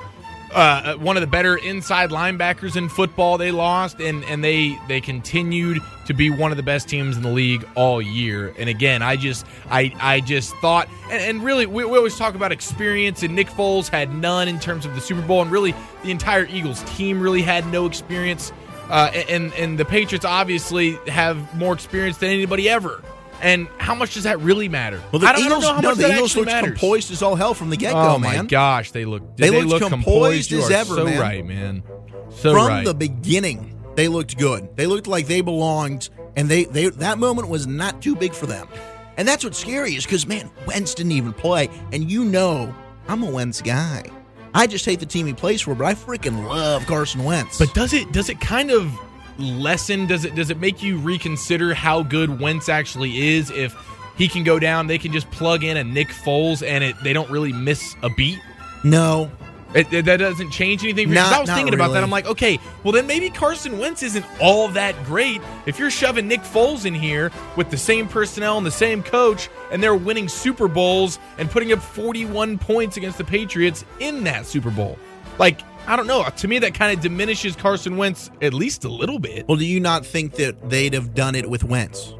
uh, 0.55 0.95
one 0.95 1.17
of 1.17 1.21
the 1.21 1.27
better 1.27 1.57
inside 1.57 2.11
linebackers 2.11 2.77
in 2.77 2.89
football. 2.89 3.39
They 3.39 3.51
lost, 3.51 4.01
and 4.01 4.25
and 4.25 4.43
they 4.43 4.79
they 4.89 5.01
continued 5.01 5.81
to 6.07 6.15
be 6.15 6.31
one 6.31 6.51
of 6.51 6.57
the 6.57 6.63
best 6.63 6.89
teams 6.89 7.17
in 7.17 7.23
the 7.23 7.31
league 7.31 7.67
all 7.75 8.01
year. 8.01 8.55
And 8.59 8.69
again, 8.69 9.03
I 9.03 9.17
just 9.17 9.47
I 9.69 9.93
I 10.01 10.21
just 10.21 10.55
thought, 10.57 10.89
and, 11.11 11.21
and 11.21 11.45
really 11.45 11.67
we, 11.67 11.85
we 11.85 11.97
always 11.99 12.17
talk 12.17 12.35
about 12.35 12.53
experience, 12.53 13.23
and 13.23 13.35
Nick 13.35 13.49
Foles 13.49 13.89
had 13.89 14.15
none 14.15 14.49
in 14.49 14.61
terms 14.61 14.87
of 14.87 14.95
the 14.95 15.01
Super 15.01 15.23
Bowl, 15.23 15.43
and 15.43 15.51
really 15.51 15.75
the 16.03 16.11
entire 16.11 16.47
Eagles 16.47 16.83
team 16.85 17.21
really 17.21 17.43
had 17.43 17.67
no 17.73 17.87
experience. 17.87 18.53
Uh, 18.91 19.11
and 19.29 19.53
and 19.55 19.79
the 19.79 19.85
Patriots 19.85 20.25
obviously 20.25 20.93
have 21.09 21.55
more 21.57 21.73
experience 21.75 22.19
than 22.19 22.31
anybody 22.31 22.69
ever. 22.69 23.03
And 23.43 23.67
how 23.79 23.95
much 23.95 24.15
does 24.15 24.23
that 24.25 24.39
really 24.41 24.69
matter? 24.69 25.03
Well, 25.13 25.19
the 25.21 25.27
I 25.27 25.33
don't, 25.33 25.45
Eagles, 25.45 25.63
know 25.65 25.75
how 25.75 25.81
no, 25.81 25.89
much 25.91 25.97
the 25.99 26.03
that 26.05 26.15
Eagles 26.17 26.37
looked 26.37 26.47
matters. 26.47 26.71
composed 26.79 27.11
as 27.11 27.21
all 27.23 27.35
hell 27.35 27.53
from 27.53 27.69
the 27.71 27.77
get 27.77 27.93
go, 27.93 27.99
Oh 27.99 28.19
man. 28.19 28.37
my 28.39 28.45
gosh, 28.45 28.93
they 28.93 29.05
look 29.05 29.37
They 29.37 29.51
they, 29.51 29.63
looked 29.63 29.83
look 29.83 29.91
composed 29.93 30.51
You 30.51 30.59
as 30.61 30.71
ever, 30.71 30.95
so 30.95 31.05
man. 31.05 31.21
right, 31.21 31.45
man. 31.45 31.83
So 32.31 32.53
From 32.55 32.69
right. 32.69 32.85
the 32.85 32.95
beginning, 32.95 33.79
they 33.97 34.09
looked 34.09 34.39
good. 34.39 34.75
They 34.77 34.87
looked 34.87 35.07
like 35.07 35.27
they 35.27 35.41
belonged, 35.41 36.09
and 36.37 36.49
they, 36.49 36.65
they 36.65 36.89
that 36.89 37.19
moment 37.19 37.49
was 37.49 37.67
not 37.67 38.01
too 38.01 38.17
big 38.17 38.33
for 38.35 38.47
them. 38.47 38.69
And 39.17 39.27
that's 39.29 39.45
what's 39.45 39.59
scary 39.59 39.95
is 39.95 40.05
because 40.05 40.27
man, 40.27 40.51
Wentz 40.67 40.95
didn't 40.95 41.13
even 41.13 41.33
play, 41.33 41.69
and 41.93 42.11
you 42.11 42.25
know 42.25 42.75
I'm 43.09 43.23
a 43.23 43.31
Wentz 43.31 43.61
guy. 43.61 44.05
I 44.55 44.67
just 44.69 44.85
hate 44.85 45.01
the 45.01 45.07
team 45.07 45.27
he 45.27 45.33
plays 45.33 45.63
for, 45.63 45.75
but 45.75 45.85
I 45.85 45.95
freaking 45.95 46.47
love 46.47 46.87
Carson 46.87 47.25
Wentz. 47.25 47.59
But 47.59 47.75
does 47.75 47.93
it 47.93 48.13
does 48.13 48.29
it 48.29 48.41
kind 48.41 48.71
of 48.71 48.93
lessen? 49.37 50.07
Does 50.07 50.25
it 50.25 50.35
does 50.37 50.51
it 50.51 50.61
make 50.61 50.83
you 50.83 50.99
reconsider 50.99 51.75
how 51.75 52.03
good 52.05 52.41
Wentz 52.41 52.69
actually 52.69 53.35
is? 53.35 53.51
If 53.51 53.77
he 54.17 54.29
can 54.29 54.45
go 54.45 54.61
down, 54.61 54.87
they 54.87 54.99
can 54.99 55.13
just 55.13 55.29
plug 55.33 55.65
in 55.65 55.77
a 55.77 55.83
Nick 55.83 56.09
Foles, 56.09 56.65
and 56.67 56.85
it 56.85 56.95
they 57.03 57.13
don't 57.13 57.29
really 57.31 57.53
miss 57.53 57.97
a 58.03 58.11
beat. 58.11 58.39
no, 58.85 59.31
It, 59.75 59.93
it- 59.93 60.05
that 60.05 60.19
doesn't 60.19 60.51
change 60.51 60.83
anything. 60.85 61.09
For 61.09 61.15
you? 61.15 61.19
'Cause 61.21 61.31
Not- 61.31 61.37
I 61.39 61.41
was 61.41 61.51
thinking 61.51 61.75
about 61.75 61.93
that. 61.93 62.03
I'm 62.03 62.11
like, 62.11 62.27
okay, 62.27 62.59
well 62.83 62.93
then 62.93 63.07
maybe 63.07 63.29
Carson 63.31 63.79
Wentz 63.79 64.03
isn't 64.03 64.25
all 64.41 64.69
that 64.69 64.95
great. 65.05 65.41
If 65.67 65.79
you're 65.79 65.91
shoving 65.91 66.29
Nick 66.29 66.43
Foles 66.43 66.85
in 66.87 66.95
here 66.95 67.31
with 67.57 67.71
the 67.71 67.77
same 67.77 68.07
personnel 68.09 68.57
and 68.57 68.67
the 68.67 68.71
same 68.71 69.03
coach, 69.03 69.49
and 69.73 69.83
they're 69.83 69.95
winning 69.97 70.29
Super 70.29 70.69
Bowls 70.69 71.19
and 71.39 71.51
putting 71.51 71.73
up 71.73 71.81
41 71.83 72.59
points 72.59 72.97
against 72.97 73.19
the 73.19 73.25
Patriots 73.25 73.85
in 74.01 74.25
that 74.25 74.47
Super 74.47 74.71
Bowl, 74.71 74.99
like 75.39 75.61
I 75.87 75.97
don't 75.97 76.07
know. 76.07 76.25
To 76.25 76.49
me, 76.49 76.59
that 76.61 76.73
kind 76.73 76.97
of 76.97 77.03
diminishes 77.03 77.57
Carson 77.57 77.99
Wentz 77.99 78.31
at 78.41 78.55
least 78.55 78.85
a 78.85 78.89
little 78.89 79.19
bit. 79.19 79.47
well, 79.47 79.59
do 79.59 79.67
you 79.67 79.81
not 79.81 80.07
think 80.07 80.37
that 80.37 80.71
they'd 80.71 80.95
have 80.95 81.15
done 81.15 81.35
it 81.35 81.51
with 81.51 81.63
Wentz? 81.63 82.15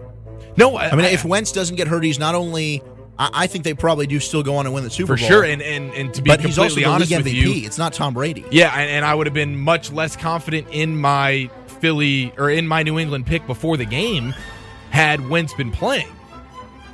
No, 0.59 0.77
I 0.77 0.95
mean, 0.95 1.07
if 1.07 1.25
Wentz 1.25 1.51
doesn't 1.51 1.77
get 1.77 1.89
hurt, 1.89 2.05
he's 2.05 2.19
not 2.19 2.35
only. 2.35 2.83
I, 3.19 3.31
I 3.33 3.47
think 3.47 3.65
they 3.65 3.75
probably 3.75 4.07
do 4.07 4.19
still 4.21 4.43
go 4.43 4.57
on 4.57 4.67
and 4.67 4.75
win 4.75 4.85
the 4.85 4.91
Super 4.91 5.17
for 5.17 5.21
Bowl. 5.21 5.29
sure, 5.29 5.45
and 5.45 5.63
and 5.63 5.93
and 5.95 6.13
to 6.15 6.23
be 6.23 6.29
but 6.31 6.41
he's 6.41 6.59
also 6.59 6.75
completely 6.75 6.83
the 6.85 6.91
honest 6.91 7.11
league 7.11 7.25
with 7.25 7.33
MVP. 7.33 7.61
you, 7.61 7.67
It's 7.67 7.79
not 7.79 7.93
Tom 7.93 8.15
Brady. 8.15 8.45
Yeah, 8.51 8.73
and, 8.75 8.91
and 8.91 9.05
I 9.05 9.15
would 9.15 9.27
have 9.27 9.35
been 9.35 9.57
much 9.57 9.93
less 9.93 10.17
confident 10.17 10.69
in 10.71 10.97
my 11.01 11.51
Philly 11.81 12.33
or 12.39 12.51
in 12.51 12.67
my 12.67 12.83
New 12.83 12.99
England 12.99 13.27
pick 13.27 13.47
before 13.47 13.77
the 13.77 13.85
game 13.85 14.35
had 14.91 15.29
Wentz 15.29 15.53
been 15.55 15.71
playing. 15.71 16.09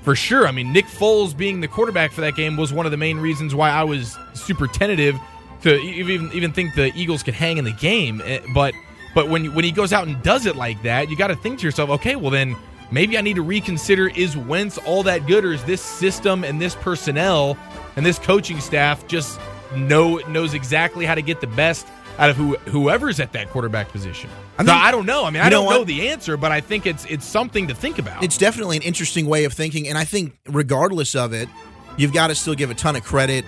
For 0.02 0.16
sure. 0.16 0.46
I 0.46 0.50
mean, 0.50 0.72
Nick 0.72 0.86
Foles 0.86 1.36
being 1.36 1.60
the 1.60 1.68
quarterback 1.68 2.10
for 2.12 2.22
that 2.22 2.34
game 2.34 2.56
was 2.56 2.72
one 2.72 2.86
of 2.86 2.90
the 2.92 2.96
main 2.96 3.18
reasons 3.18 3.54
why 3.54 3.68
I 3.70 3.84
was 3.84 4.16
super 4.32 4.66
tentative 4.66 5.18
to 5.62 5.78
even 5.78 6.30
even 6.32 6.52
think 6.52 6.74
the 6.74 6.90
Eagles 6.96 7.22
could 7.22 7.34
hang 7.34 7.58
in 7.58 7.64
the 7.64 7.72
game. 7.72 8.22
Eh, 8.24 8.40
But 8.54 8.74
but 9.14 9.28
when 9.28 9.54
when 9.54 9.64
he 9.64 9.72
goes 9.72 9.92
out 9.92 10.06
and 10.08 10.20
does 10.22 10.46
it 10.46 10.56
like 10.56 10.82
that, 10.84 11.10
you 11.10 11.16
got 11.16 11.26
to 11.28 11.36
think 11.36 11.58
to 11.60 11.66
yourself, 11.66 11.90
okay, 11.90 12.16
well 12.16 12.30
then 12.30 12.56
maybe 12.90 13.16
I 13.18 13.20
need 13.20 13.36
to 13.36 13.42
reconsider 13.42 14.08
is 14.08 14.36
Wentz 14.36 14.78
all 14.78 15.02
that 15.04 15.26
good, 15.26 15.44
or 15.44 15.52
is 15.52 15.64
this 15.64 15.80
system 15.80 16.44
and 16.44 16.60
this 16.60 16.74
personnel 16.74 17.56
and 17.96 18.04
this 18.04 18.18
coaching 18.18 18.60
staff 18.60 19.06
just 19.06 19.40
know 19.74 20.16
knows 20.28 20.54
exactly 20.54 21.04
how 21.04 21.14
to 21.14 21.22
get 21.22 21.40
the 21.40 21.46
best 21.46 21.86
out 22.18 22.30
of 22.30 22.36
who 22.36 22.56
whoever's 22.66 23.20
at 23.20 23.32
that 23.32 23.50
quarterback 23.50 23.88
position? 23.88 24.30
I 24.58 24.62
mean, 24.62 24.70
I 24.70 24.90
don't 24.90 25.06
know. 25.06 25.24
I 25.24 25.30
mean, 25.30 25.42
I 25.42 25.48
don't 25.48 25.64
what? 25.64 25.76
know 25.76 25.84
the 25.84 26.08
answer, 26.08 26.36
but 26.36 26.52
I 26.52 26.60
think 26.60 26.86
it's 26.86 27.04
it's 27.06 27.24
something 27.24 27.68
to 27.68 27.74
think 27.74 27.98
about. 27.98 28.22
It's 28.22 28.36
definitely 28.36 28.76
an 28.76 28.82
interesting 28.82 29.26
way 29.26 29.44
of 29.44 29.52
thinking, 29.52 29.88
and 29.88 29.96
I 29.96 30.04
think 30.04 30.36
regardless 30.46 31.14
of 31.14 31.32
it, 31.32 31.48
you've 31.96 32.12
got 32.12 32.26
to 32.28 32.34
still 32.34 32.54
give 32.54 32.70
a 32.70 32.74
ton 32.74 32.96
of 32.96 33.04
credit. 33.04 33.44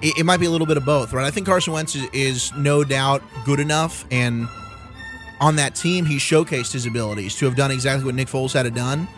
It, 0.00 0.18
it 0.18 0.24
might 0.24 0.38
be 0.38 0.46
a 0.46 0.50
little 0.50 0.66
bit 0.66 0.76
of 0.76 0.84
both, 0.84 1.12
right? 1.12 1.26
I 1.26 1.30
think 1.30 1.46
Carson 1.46 1.72
Wentz 1.72 1.96
is, 1.96 2.08
is 2.12 2.52
no 2.54 2.84
doubt 2.84 3.22
good 3.44 3.60
enough, 3.60 4.06
and 4.10 4.48
on 5.40 5.56
that 5.56 5.74
team, 5.74 6.04
he 6.04 6.16
showcased 6.16 6.72
his 6.72 6.86
abilities 6.86 7.36
to 7.36 7.46
have 7.46 7.56
done 7.56 7.70
exactly 7.70 8.04
what 8.04 8.14
Nick 8.14 8.28
Foles 8.28 8.52
had 8.52 8.72
done. 8.74 9.08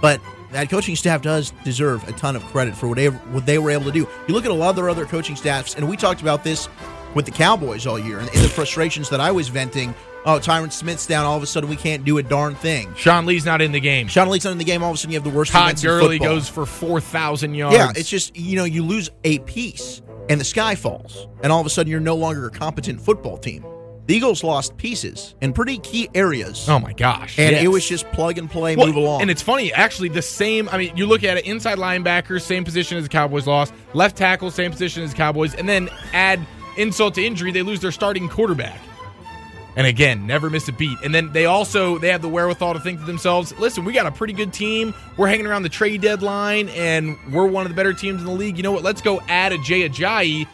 But 0.00 0.20
that 0.52 0.70
coaching 0.70 0.96
staff 0.96 1.22
does 1.22 1.52
deserve 1.64 2.06
a 2.08 2.12
ton 2.12 2.36
of 2.36 2.44
credit 2.46 2.74
for 2.74 2.88
whatever 2.88 3.16
what 3.32 3.46
they 3.46 3.58
were 3.58 3.70
able 3.70 3.84
to 3.84 3.92
do. 3.92 4.08
You 4.26 4.34
look 4.34 4.44
at 4.44 4.50
a 4.50 4.54
lot 4.54 4.70
of 4.70 4.76
their 4.76 4.90
other 4.90 5.06
coaching 5.06 5.36
staffs, 5.36 5.74
and 5.74 5.88
we 5.88 5.96
talked 5.96 6.22
about 6.22 6.44
this 6.44 6.68
with 7.14 7.24
the 7.24 7.30
Cowboys 7.32 7.86
all 7.86 7.98
year, 7.98 8.18
and, 8.18 8.28
and 8.28 8.44
the 8.44 8.48
frustrations 8.48 9.10
that 9.10 9.20
I 9.20 9.30
was 9.30 9.48
venting. 9.48 9.94
Oh, 10.26 10.38
Tyron 10.38 10.70
Smith's 10.70 11.06
down. 11.06 11.24
All 11.24 11.36
of 11.36 11.42
a 11.42 11.46
sudden, 11.46 11.70
we 11.70 11.76
can't 11.76 12.04
do 12.04 12.18
a 12.18 12.22
darn 12.22 12.54
thing. 12.54 12.94
Sean 12.94 13.24
Lee's 13.24 13.46
not 13.46 13.62
in 13.62 13.72
the 13.72 13.80
game. 13.80 14.06
Sean 14.06 14.28
Lee's 14.28 14.44
not 14.44 14.52
in 14.52 14.58
the 14.58 14.64
game. 14.64 14.82
All 14.82 14.90
of 14.90 14.94
a 14.94 14.98
sudden, 14.98 15.12
you 15.12 15.18
have 15.18 15.24
the 15.24 15.36
worst 15.36 15.50
Todd 15.50 15.80
Gurley 15.80 16.18
goes 16.18 16.48
for 16.48 16.66
four 16.66 17.00
thousand 17.00 17.54
yards. 17.54 17.76
Yeah, 17.76 17.92
it's 17.96 18.08
just 18.08 18.36
you 18.36 18.56
know 18.56 18.64
you 18.64 18.84
lose 18.84 19.10
a 19.24 19.38
piece 19.40 20.02
and 20.28 20.40
the 20.40 20.44
sky 20.44 20.74
falls, 20.74 21.26
and 21.42 21.50
all 21.52 21.60
of 21.60 21.66
a 21.66 21.70
sudden 21.70 21.90
you're 21.90 22.00
no 22.00 22.16
longer 22.16 22.46
a 22.46 22.50
competent 22.50 23.00
football 23.00 23.38
team. 23.38 23.64
The 24.10 24.16
Eagles 24.16 24.42
lost 24.42 24.76
pieces 24.76 25.36
in 25.40 25.52
pretty 25.52 25.78
key 25.78 26.10
areas, 26.16 26.68
oh 26.68 26.80
my 26.80 26.92
gosh, 26.92 27.38
and 27.38 27.52
yes. 27.52 27.62
it 27.64 27.68
was 27.68 27.88
just 27.88 28.10
plug 28.10 28.38
and 28.38 28.50
play, 28.50 28.74
Well, 28.74 28.88
move 28.88 28.96
along. 28.96 29.22
And 29.22 29.30
it's 29.30 29.40
funny, 29.40 29.72
actually, 29.72 30.08
the 30.08 30.20
same. 30.20 30.68
I 30.68 30.78
mean, 30.78 30.96
you 30.96 31.06
look 31.06 31.22
at 31.22 31.36
it: 31.36 31.46
inside 31.46 31.78
linebacker, 31.78 32.42
same 32.42 32.64
position 32.64 32.98
as 32.98 33.04
the 33.04 33.08
Cowboys 33.08 33.46
lost. 33.46 33.72
Left 33.94 34.16
tackle, 34.16 34.50
same 34.50 34.72
position 34.72 35.04
as 35.04 35.12
the 35.12 35.16
Cowboys, 35.16 35.54
and 35.54 35.68
then 35.68 35.88
add 36.12 36.44
insult 36.76 37.14
to 37.14 37.24
injury, 37.24 37.52
they 37.52 37.62
lose 37.62 37.78
their 37.78 37.92
starting 37.92 38.28
quarterback. 38.28 38.80
And 39.76 39.86
again, 39.86 40.26
never 40.26 40.50
miss 40.50 40.66
a 40.66 40.72
beat. 40.72 40.98
And 41.04 41.14
then 41.14 41.32
they 41.32 41.46
also 41.46 41.98
they 41.98 42.08
have 42.08 42.20
the 42.20 42.28
wherewithal 42.28 42.74
to 42.74 42.80
think 42.80 42.98
to 42.98 43.06
themselves, 43.06 43.56
listen, 43.60 43.84
we 43.84 43.92
got 43.92 44.06
a 44.06 44.10
pretty 44.10 44.32
good 44.32 44.52
team. 44.52 44.92
We're 45.16 45.28
hanging 45.28 45.46
around 45.46 45.62
the 45.62 45.68
trade 45.68 46.00
deadline, 46.00 46.68
and 46.70 47.16
we're 47.32 47.46
one 47.46 47.64
of 47.64 47.70
the 47.70 47.76
better 47.76 47.92
teams 47.92 48.20
in 48.20 48.26
the 48.26 48.34
league. 48.34 48.56
You 48.56 48.64
know 48.64 48.72
what? 48.72 48.82
Let's 48.82 49.02
go 49.02 49.20
add 49.28 49.52
a 49.52 49.58
Jay 49.58 49.88
Ajayi 49.88 50.48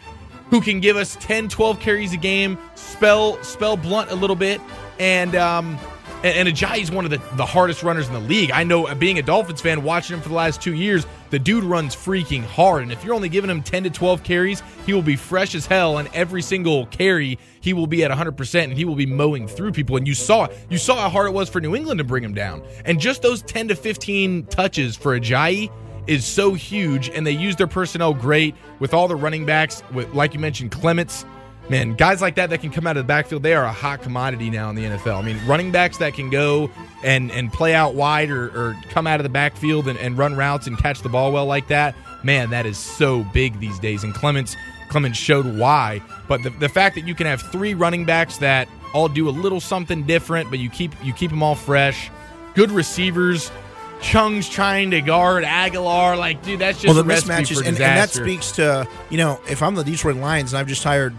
who 0.49 0.61
can 0.61 0.79
give 0.79 0.97
us 0.97 1.17
10, 1.19 1.49
12 1.49 1.79
carries 1.79 2.13
a 2.13 2.17
game, 2.17 2.57
spell 2.75 3.41
spell 3.43 3.77
Blount 3.77 4.11
a 4.11 4.15
little 4.15 4.35
bit, 4.35 4.61
and 4.99 5.35
um, 5.35 5.77
And, 6.23 6.47
and 6.47 6.57
Ajayi's 6.57 6.89
one 6.89 7.05
of 7.05 7.11
the, 7.11 7.21
the 7.35 7.45
hardest 7.45 7.83
runners 7.83 8.07
in 8.07 8.13
the 8.13 8.19
league. 8.19 8.49
I 8.51 8.63
know, 8.63 8.87
uh, 8.87 8.95
being 8.95 9.19
a 9.19 9.21
Dolphins 9.21 9.61
fan, 9.61 9.83
watching 9.83 10.15
him 10.15 10.21
for 10.23 10.29
the 10.29 10.35
last 10.35 10.61
two 10.61 10.73
years, 10.73 11.05
the 11.29 11.37
dude 11.37 11.63
runs 11.63 11.95
freaking 11.95 12.43
hard. 12.43 12.81
And 12.81 12.91
if 12.91 13.03
you're 13.03 13.13
only 13.13 13.29
giving 13.29 13.51
him 13.51 13.61
10 13.61 13.83
to 13.83 13.89
12 13.91 14.23
carries, 14.23 14.63
he 14.87 14.93
will 14.93 15.03
be 15.03 15.15
fresh 15.15 15.53
as 15.53 15.67
hell. 15.67 15.99
And 15.99 16.09
every 16.15 16.41
single 16.41 16.87
carry, 16.87 17.37
he 17.61 17.73
will 17.73 17.85
be 17.85 18.03
at 18.03 18.09
100% 18.09 18.63
and 18.63 18.73
he 18.73 18.83
will 18.83 18.95
be 18.95 19.05
mowing 19.05 19.47
through 19.47 19.73
people. 19.73 19.95
And 19.95 20.07
you 20.07 20.15
saw. 20.15 20.47
You 20.69 20.79
saw 20.79 20.95
how 20.95 21.09
hard 21.09 21.27
it 21.27 21.33
was 21.33 21.49
for 21.49 21.61
New 21.61 21.75
England 21.75 21.99
to 21.99 22.03
bring 22.03 22.23
him 22.23 22.33
down. 22.33 22.63
And 22.85 22.99
just 22.99 23.21
those 23.21 23.43
10 23.43 23.67
to 23.67 23.75
15 23.75 24.45
touches 24.47 24.95
for 24.95 25.19
Ajayi 25.19 25.69
is 26.07 26.25
so 26.25 26.53
huge. 26.53 27.09
And 27.09 27.25
they 27.25 27.31
use 27.31 27.55
their 27.55 27.67
personnel 27.67 28.13
great 28.13 28.55
with 28.79 28.93
all 28.93 29.07
the 29.07 29.15
running 29.15 29.45
backs, 29.45 29.83
with 29.93 30.13
like 30.13 30.33
you 30.33 30.39
mentioned, 30.39 30.71
Clements 30.71 31.25
man, 31.69 31.95
guys 31.95 32.21
like 32.21 32.35
that 32.35 32.49
that 32.49 32.61
can 32.61 32.71
come 32.71 32.87
out 32.87 32.97
of 32.97 33.03
the 33.03 33.07
backfield, 33.07 33.43
they 33.43 33.53
are 33.53 33.65
a 33.65 33.71
hot 33.71 34.01
commodity 34.01 34.49
now 34.49 34.69
in 34.69 34.75
the 34.75 34.83
NFL. 34.83 35.17
I 35.17 35.21
mean, 35.21 35.39
running 35.45 35.71
backs 35.71 35.97
that 35.97 36.13
can 36.13 36.29
go 36.29 36.69
and 37.03 37.31
and 37.31 37.51
play 37.51 37.73
out 37.73 37.95
wide 37.95 38.29
or, 38.29 38.45
or 38.47 38.77
come 38.89 39.07
out 39.07 39.19
of 39.19 39.23
the 39.23 39.29
backfield 39.29 39.87
and, 39.87 39.97
and 39.99 40.17
run 40.17 40.35
routes 40.35 40.67
and 40.67 40.77
catch 40.77 41.01
the 41.01 41.09
ball 41.09 41.31
well 41.31 41.45
like 41.45 41.67
that, 41.67 41.95
man, 42.23 42.49
that 42.51 42.65
is 42.65 42.77
so 42.77 43.23
big 43.33 43.59
these 43.59 43.79
days. 43.79 44.03
And 44.03 44.13
Clements 44.13 44.55
Clements 44.89 45.19
showed 45.19 45.57
why. 45.57 46.01
But 46.27 46.43
the, 46.43 46.49
the 46.49 46.69
fact 46.69 46.95
that 46.95 47.05
you 47.05 47.13
can 47.13 47.27
have 47.27 47.41
three 47.41 47.73
running 47.73 48.05
backs 48.05 48.37
that 48.37 48.69
all 48.93 49.09
do 49.09 49.27
a 49.27 49.31
little 49.31 49.59
something 49.59 50.03
different, 50.03 50.49
but 50.49 50.59
you 50.59 50.69
keep 50.69 50.93
you 51.03 51.13
keep 51.13 51.31
them 51.31 51.43
all 51.43 51.55
fresh, 51.55 52.09
good 52.55 52.71
receivers. 52.71 53.51
Chung's 54.01 54.47
trying 54.47 54.91
to 54.91 55.01
guard 55.01 55.43
Agholor. 55.43 56.17
like 56.17 56.43
dude, 56.43 56.59
that's 56.59 56.81
just 56.81 56.93
well, 56.93 57.03
the 57.03 57.11
a 57.11 57.15
mismatches, 57.15 57.57
and, 57.57 57.67
and, 57.67 57.77
that 57.77 58.09
speaks 58.09 58.51
to 58.53 58.87
you 59.09 59.17
know 59.17 59.39
if 59.49 59.61
I'm 59.63 59.75
the 59.75 59.83
Detroit 59.83 60.17
Lions 60.17 60.53
and 60.53 60.59
I've 60.59 60.67
just 60.67 60.83
hired 60.83 61.15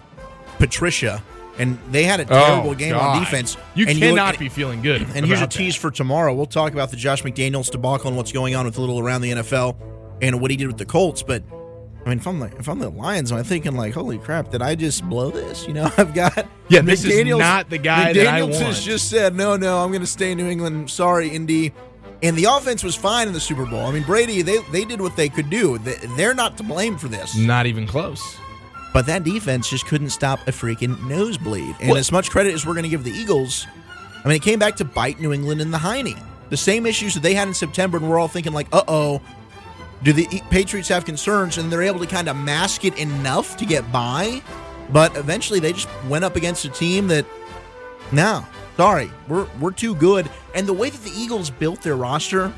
Patricia, 0.58 1.22
and 1.58 1.78
they 1.90 2.04
had 2.04 2.20
a 2.20 2.24
oh, 2.24 2.26
terrible 2.26 2.70
oh, 2.70 2.74
game 2.74 2.92
God. 2.92 3.16
on 3.16 3.22
defense. 3.22 3.56
You 3.74 3.86
and 3.88 3.98
cannot 3.98 4.34
look, 4.34 4.40
be 4.40 4.48
feeling 4.48 4.82
good. 4.82 5.02
And 5.14 5.26
here's 5.26 5.40
a 5.40 5.46
tease 5.46 5.74
that. 5.74 5.80
for 5.80 5.90
tomorrow. 5.90 6.34
We'll 6.34 6.46
talk 6.46 6.72
about 6.72 6.90
the 6.90 6.96
Josh 6.96 7.22
McDaniels 7.22 7.70
debacle 7.70 8.08
and 8.08 8.16
what's 8.16 8.32
going 8.32 8.54
on 8.54 8.64
with 8.64 8.78
a 8.78 8.80
little 8.80 9.00
around 9.00 9.22
the 9.22 9.32
NFL 9.32 9.76
and 10.20 10.40
what 10.40 10.50
he 10.50 10.56
did 10.56 10.66
with 10.66 10.78
the 10.78 10.86
Colts. 10.86 11.22
But 11.22 11.42
I 12.04 12.10
mean, 12.10 12.18
if 12.18 12.26
I'm 12.26 12.38
the 12.38 12.46
if 12.58 12.68
I'm 12.68 12.78
the 12.78 12.88
Lions, 12.88 13.32
I'm 13.32 13.44
thinking 13.44 13.76
like, 13.76 13.94
holy 13.94 14.18
crap, 14.18 14.50
did 14.50 14.62
I 14.62 14.74
just 14.74 15.04
blow 15.08 15.30
this? 15.30 15.66
You 15.66 15.74
know, 15.74 15.90
I've 15.98 16.14
got 16.14 16.46
Yeah, 16.68 16.82
this 16.82 17.04
is 17.04 17.26
not 17.26 17.70
the 17.70 17.78
guy 17.78 18.12
McDaniels 18.12 18.14
that 18.14 18.26
I 18.28 18.38
has 18.38 18.60
want. 18.60 18.76
just 18.76 19.10
said, 19.10 19.34
no, 19.34 19.56
no, 19.56 19.78
I'm 19.78 19.90
going 19.90 20.00
to 20.00 20.06
stay 20.06 20.32
in 20.32 20.38
New 20.38 20.48
England. 20.48 20.90
Sorry, 20.90 21.28
Indy. 21.28 21.72
And 22.22 22.36
the 22.36 22.44
offense 22.44 22.82
was 22.82 22.96
fine 22.96 23.28
in 23.28 23.32
the 23.34 23.40
Super 23.40 23.64
Bowl. 23.64 23.86
I 23.86 23.92
mean, 23.92 24.02
Brady, 24.02 24.42
they 24.42 24.58
they 24.72 24.84
did 24.84 25.00
what 25.00 25.14
they 25.16 25.28
could 25.28 25.50
do. 25.50 25.78
They, 25.78 25.94
they're 26.16 26.34
not 26.34 26.56
to 26.56 26.62
blame 26.64 26.98
for 26.98 27.06
this. 27.08 27.36
Not 27.36 27.66
even 27.66 27.86
close. 27.86 28.36
But 28.92 29.06
that 29.06 29.22
defense 29.22 29.68
just 29.68 29.86
couldn't 29.86 30.10
stop 30.10 30.40
a 30.48 30.50
freaking 30.50 31.00
nosebleed. 31.06 31.76
And 31.80 31.90
What- 31.90 31.98
as 31.98 32.10
much 32.10 32.30
credit 32.30 32.54
as 32.54 32.66
we're 32.66 32.72
going 32.72 32.84
to 32.84 32.88
give 32.88 33.04
the 33.04 33.12
Eagles, 33.12 33.66
I 34.24 34.28
mean, 34.28 34.36
it 34.36 34.42
came 34.42 34.58
back 34.58 34.76
to 34.76 34.84
bite 34.84 35.20
New 35.20 35.32
England 35.32 35.60
in 35.60 35.70
the 35.70 35.78
hiney. 35.78 36.20
The 36.50 36.56
same 36.56 36.86
issues 36.86 37.14
that 37.14 37.22
they 37.22 37.34
had 37.34 37.46
in 37.46 37.54
September, 37.54 37.98
and 37.98 38.08
we're 38.10 38.18
all 38.18 38.28
thinking 38.28 38.52
like, 38.52 38.66
uh 38.72 38.82
oh, 38.88 39.20
do 40.02 40.12
the 40.12 40.26
Patriots 40.50 40.88
have 40.88 41.04
concerns? 41.04 41.58
And 41.58 41.70
they're 41.70 41.82
able 41.82 42.00
to 42.00 42.06
kind 42.06 42.28
of 42.28 42.36
mask 42.36 42.84
it 42.84 42.96
enough 42.98 43.56
to 43.58 43.66
get 43.66 43.90
by. 43.92 44.42
But 44.90 45.14
eventually, 45.16 45.60
they 45.60 45.74
just 45.74 45.88
went 46.08 46.24
up 46.24 46.34
against 46.34 46.64
a 46.64 46.70
team 46.70 47.08
that, 47.08 47.26
no, 48.10 48.44
sorry, 48.78 49.10
we're 49.26 49.46
we're 49.60 49.72
too 49.72 49.94
good. 49.96 50.30
And 50.54 50.66
the 50.66 50.72
way 50.72 50.88
that 50.88 51.02
the 51.02 51.10
Eagles 51.10 51.50
built 51.50 51.82
their 51.82 51.96
roster, 51.96 52.50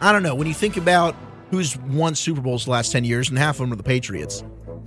I 0.00 0.12
don't 0.12 0.22
know. 0.22 0.34
When 0.34 0.46
you 0.46 0.54
think 0.54 0.76
about 0.76 1.16
who's 1.50 1.76
won 1.78 2.14
Super 2.14 2.40
Bowls 2.40 2.66
the 2.66 2.70
last 2.70 2.92
ten 2.92 3.02
years, 3.02 3.30
and 3.30 3.38
half 3.38 3.56
of 3.56 3.60
them 3.60 3.72
are 3.72 3.76
the 3.76 3.82
Patriots. 3.82 4.44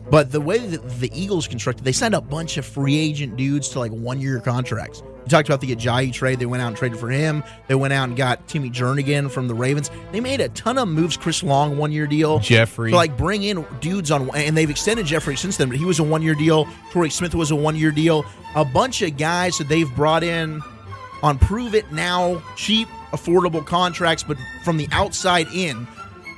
But 0.10 0.32
the 0.32 0.42
way 0.42 0.60
that 0.60 0.88
the 1.00 1.12
Eagles 1.20 1.48
constructed, 1.48 1.84
they 1.84 1.92
signed 1.92 2.16
a 2.16 2.22
bunch 2.22 2.58
of 2.58 2.66
free 2.66 2.98
agent 2.98 3.36
dudes 3.36 3.70
to 3.70 3.80
like 3.80 3.92
one 3.92 4.22
year 4.22 4.40
contracts. 4.40 5.04
Talked 5.30 5.48
about 5.48 5.62
the 5.62 5.76
Ajayi 5.76 6.12
trade. 6.12 6.40
They 6.40 6.46
went 6.46 6.64
out 6.64 6.70
and 6.70 6.78
traded 6.78 7.00
for 7.00 7.10
him. 7.10 7.44
They 7.68 7.76
went 7.76 7.94
out 7.94 8.08
and 8.10 8.18
got 8.18 8.48
Timmy 8.48 8.70
Jernigan 8.70 9.30
from 9.30 9.48
the 9.48 9.54
Ravens. 9.54 9.92
They 10.12 10.20
made 10.20 10.42
a 10.42 10.50
ton 10.50 10.78
of 10.78 10.88
moves. 10.88 11.18
Chris 11.18 11.44
Long, 11.44 11.78
one 11.78 11.92
year 11.92 12.08
deal. 12.08 12.40
Jeffery. 12.40 12.92
To 12.92 12.96
like 12.96 13.16
bring 13.16 13.44
in 13.44 13.66
dudes 13.80 14.12
on, 14.12 14.30
and 14.36 14.58
they've 14.58 14.70
extended 14.70 15.06
Jeffery 15.06 15.36
since 15.36 15.58
then, 15.58 15.70
but 15.70 15.78
he 15.78 15.86
was 15.86 16.00
a 16.00 16.04
one 16.04 16.22
year 16.22 16.36
deal. 16.36 16.68
Torrey 16.92 17.10
Smith 17.10 17.36
was 17.36 17.52
a 17.52 17.56
one 17.56 17.76
year 17.76 17.92
deal. 17.92 18.26
A 18.56 18.66
bunch 18.66 19.02
of 19.02 19.18
guys 19.18 19.58
that 19.60 19.70
they've 19.70 19.94
brought 19.96 20.24
in 20.24 20.62
on 21.22 21.38
prove 21.38 21.76
it 21.76 21.92
now, 21.92 22.42
cheap, 22.56 22.88
affordable 23.12 23.66
contracts, 23.66 24.24
but 24.24 24.38
from 24.64 24.78
the 24.78 24.88
outside 24.92 25.48
in. 25.54 25.88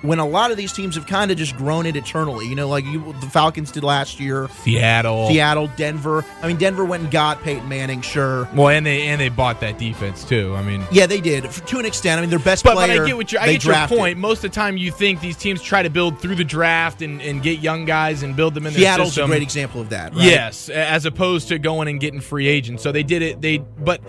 When 0.02 0.20
a 0.20 0.28
lot 0.28 0.52
of 0.52 0.58
these 0.58 0.74
teams 0.74 0.96
have 0.96 1.06
kind 1.06 1.32
of 1.32 1.38
just 1.38 1.56
grown 1.58 1.86
it 1.86 1.96
eternally, 1.96 2.48
you 2.48 2.56
know, 2.56 2.68
like 2.68 2.86
you, 2.86 3.14
the 3.22 3.28
Falcons 3.28 3.72
did 3.72 3.84
last 3.84 4.20
year, 4.20 4.48
Seattle. 4.64 5.28
Seattle, 5.28 5.70
Denver. 5.76 6.26
I 6.42 6.48
mean, 6.48 6.58
Denver 6.58 6.86
went 6.86 7.04
and 7.04 7.12
got 7.12 7.42
Peyton 7.44 7.68
Manning, 7.70 8.02
sure. 8.02 8.50
Well, 8.54 8.70
and 8.70 8.86
they 8.86 9.04
and 9.04 9.22
they 9.22 9.30
bought 9.30 9.60
that 9.62 9.78
defense 9.78 10.24
too. 10.24 10.56
I 10.56 10.64
mean, 10.64 10.84
Yeah, 10.92 11.06
they 11.06 11.22
did 11.22 11.50
to 11.52 11.80
an 11.80 11.86
extent. 11.86 12.18
I 12.18 12.22
mean, 12.22 12.30
their 12.30 12.40
best 12.40 12.64
but, 12.64 12.76
but. 12.76 12.90
I 12.90 13.06
get 13.06 13.16
what 13.16 13.32
you 13.32 13.40
I 13.40 13.54
get 13.54 13.64
your 13.64 13.88
point. 13.88 14.18
Most 14.18 14.44
of 14.44 14.52
the 14.52 14.56
time, 14.56 14.78
you 14.78 14.92
think 14.92 15.22
these 15.22 15.38
teams 15.38 15.62
try 15.62 15.84
to 15.84 15.90
build 15.90 16.20
through 16.20 16.36
the 16.36 16.44
draft 16.44 17.02
and, 17.02 17.22
and 17.22 17.42
get 17.42 17.60
young 17.60 17.86
guys 17.86 18.24
and 18.24 18.36
build 18.36 18.54
them 18.54 18.66
in 18.66 18.74
their 18.74 18.82
Seattle's 18.82 19.10
system. 19.10 19.26
a 19.26 19.28
great 19.28 19.44
example 19.44 19.82
of 19.82 19.90
that. 19.90 20.14
Right? 20.14 20.24
Yes, 20.24 20.70
as 20.70 21.06
opposed 21.06 21.48
to 21.50 21.60
going 21.60 21.88
and 21.88 22.00
getting 22.00 22.22
free 22.22 22.48
agents. 22.48 22.84
So 22.84 22.92
they 22.92 23.04
did 23.04 23.22
it. 23.22 23.42
They 23.42 23.60
but 23.60 24.02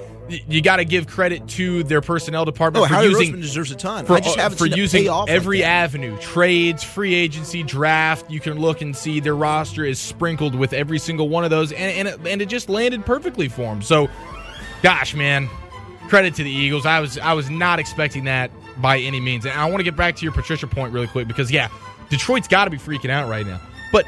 you 0.49 0.63
got 0.63 0.77
to 0.77 0.85
give 0.85 1.07
credit 1.07 1.47
to 1.49 1.83
their 1.85 2.01
personnel 2.01 2.45
department 2.45 2.85
Oh, 2.85 2.89
for 2.89 3.03
using 3.03 3.35
Roseman 3.35 3.41
deserves 3.41 3.71
a 3.71 3.77
ton. 3.77 4.07
for, 4.07 4.15
I 4.15 4.21
just 4.21 4.37
haven't 4.39 4.59
for 4.59 4.65
seen 4.65 4.73
it 4.73 4.79
using 4.79 5.07
like 5.07 5.29
every 5.29 5.61
that. 5.61 5.67
avenue 5.67 6.17
trades 6.19 6.83
free 6.83 7.15
agency 7.15 7.63
draft. 7.63 8.31
You 8.31 8.41
can 8.41 8.59
look 8.59 8.81
and 8.81 8.97
see 8.97 9.21
their 9.21 9.37
roster 9.37 9.85
is 9.85 9.99
sprinkled 9.99 10.55
with 10.55 10.73
every 10.73 10.99
single 10.99 11.29
one 11.29 11.45
of 11.45 11.51
those 11.51 11.73
and, 11.73 11.81
and, 11.81 12.09
it, 12.09 12.21
and 12.27 12.43
it 12.43 12.47
just 12.49 12.69
landed 12.69 13.05
perfectly 13.07 13.49
for 13.49 13.63
them 13.63 13.83
so 13.83 14.09
gosh 14.83 15.15
man 15.15 15.49
credit 16.09 16.35
to 16.35 16.43
the 16.45 16.51
eagles. 16.51 16.85
I 16.87 17.01
was 17.01 17.17
i 17.19 17.33
was 17.33 17.49
not 17.49 17.79
expecting 17.79 18.25
that 18.25 18.51
by 18.81 18.99
any 18.99 19.21
means. 19.21 19.45
And 19.47 19.59
i 19.59 19.65
want 19.67 19.79
to 19.79 19.85
get 19.85 19.97
back 19.97 20.17
to 20.17 20.23
your 20.25 20.33
patricia 20.33 20.67
point 20.67 20.93
really 20.93 21.07
quick 21.07 21.29
because 21.29 21.51
yeah 21.51 21.69
detroit's 22.11 22.49
got 22.49 22.65
to 22.65 22.71
be 22.71 22.79
freaking 22.79 23.11
out 23.11 23.29
right 23.29 23.47
now. 23.47 23.61
But 23.93 24.07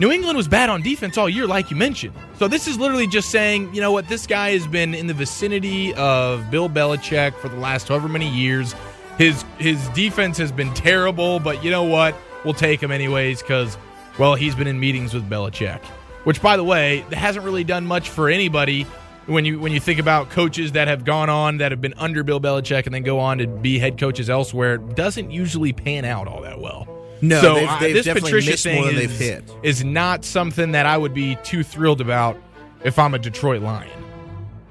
New 0.00 0.10
England 0.10 0.36
was 0.36 0.48
bad 0.48 0.70
on 0.70 0.82
defense 0.82 1.16
all 1.16 1.28
year, 1.28 1.46
like 1.46 1.70
you 1.70 1.76
mentioned. 1.76 2.14
So 2.36 2.48
this 2.48 2.66
is 2.66 2.78
literally 2.78 3.06
just 3.06 3.30
saying, 3.30 3.72
you 3.72 3.80
know 3.80 3.92
what, 3.92 4.08
this 4.08 4.26
guy 4.26 4.50
has 4.50 4.66
been 4.66 4.92
in 4.92 5.06
the 5.06 5.14
vicinity 5.14 5.94
of 5.94 6.50
Bill 6.50 6.68
Belichick 6.68 7.34
for 7.36 7.48
the 7.48 7.56
last 7.56 7.88
however 7.88 8.08
many 8.08 8.28
years. 8.28 8.74
His 9.18 9.44
his 9.58 9.88
defense 9.90 10.36
has 10.38 10.50
been 10.50 10.74
terrible, 10.74 11.38
but 11.38 11.62
you 11.62 11.70
know 11.70 11.84
what? 11.84 12.16
We'll 12.44 12.54
take 12.54 12.82
him 12.82 12.90
anyways 12.90 13.40
because, 13.40 13.78
well, 14.18 14.34
he's 14.34 14.56
been 14.56 14.66
in 14.66 14.80
meetings 14.80 15.14
with 15.14 15.30
Belichick. 15.30 15.80
Which, 16.24 16.42
by 16.42 16.56
the 16.56 16.64
way, 16.64 17.04
hasn't 17.12 17.44
really 17.44 17.64
done 17.64 17.86
much 17.86 18.08
for 18.08 18.28
anybody 18.28 18.86
when 19.26 19.44
you 19.44 19.60
when 19.60 19.70
you 19.70 19.78
think 19.78 20.00
about 20.00 20.30
coaches 20.30 20.72
that 20.72 20.88
have 20.88 21.04
gone 21.04 21.30
on 21.30 21.58
that 21.58 21.70
have 21.70 21.80
been 21.80 21.94
under 21.96 22.24
Bill 22.24 22.40
Belichick 22.40 22.86
and 22.86 22.94
then 22.94 23.04
go 23.04 23.20
on 23.20 23.38
to 23.38 23.46
be 23.46 23.78
head 23.78 23.98
coaches 23.98 24.28
elsewhere. 24.28 24.74
It 24.74 24.96
doesn't 24.96 25.30
usually 25.30 25.72
pan 25.72 26.04
out 26.04 26.26
all 26.26 26.42
that 26.42 26.58
well. 26.60 26.93
No, 27.28 27.40
so 27.40 27.54
they've- 27.54 27.68
uh, 27.68 27.78
they've 27.80 28.04
this 28.04 28.20
Patricia 28.22 28.56
thing 28.56 28.84
is, 28.84 28.94
they've 28.96 29.10
hit. 29.10 29.44
is 29.62 29.84
not 29.84 30.24
something 30.24 30.72
that 30.72 30.86
I 30.86 30.96
would 30.96 31.14
be 31.14 31.36
too 31.44 31.62
thrilled 31.62 32.00
about 32.00 32.36
if 32.84 32.98
I'm 32.98 33.14
a 33.14 33.18
Detroit 33.18 33.62
Lion, 33.62 33.90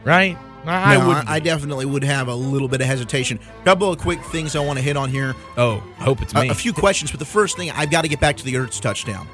right? 0.04 0.38
I, 0.66 0.96
No, 0.96 1.02
I 1.02 1.08
would. 1.08 1.18
I, 1.28 1.40
definitely 1.40 1.86
would 1.86 2.04
have 2.06 2.30
a 2.30 2.36
little 2.36 2.70
bit 2.70 2.80
of 2.80 2.88
hesitation. 2.88 3.38
couple 3.66 3.92
of 3.92 4.00
quick 4.00 4.24
things 4.26 4.56
I 4.56 4.60
want 4.60 4.78
to 4.80 4.84
hit 4.84 4.96
on 4.96 5.10
here. 5.10 5.36
oh, 5.58 5.84
I 6.00 6.04
hope 6.04 6.22
it's 6.22 6.34
A, 6.34 6.42
me. 6.44 6.50
a 6.50 6.56
few 6.56 6.72
questions, 6.72 7.12
but 7.12 7.20
the 7.20 7.26
first 7.26 7.58
thing 7.58 7.70
I've 7.72 7.92
got 7.92 8.04
to 8.04 8.08
get 8.08 8.22
back 8.22 8.38
to 8.38 8.46
the 8.46 8.54
Ertz 8.54 8.80
touchdown. 8.80 9.28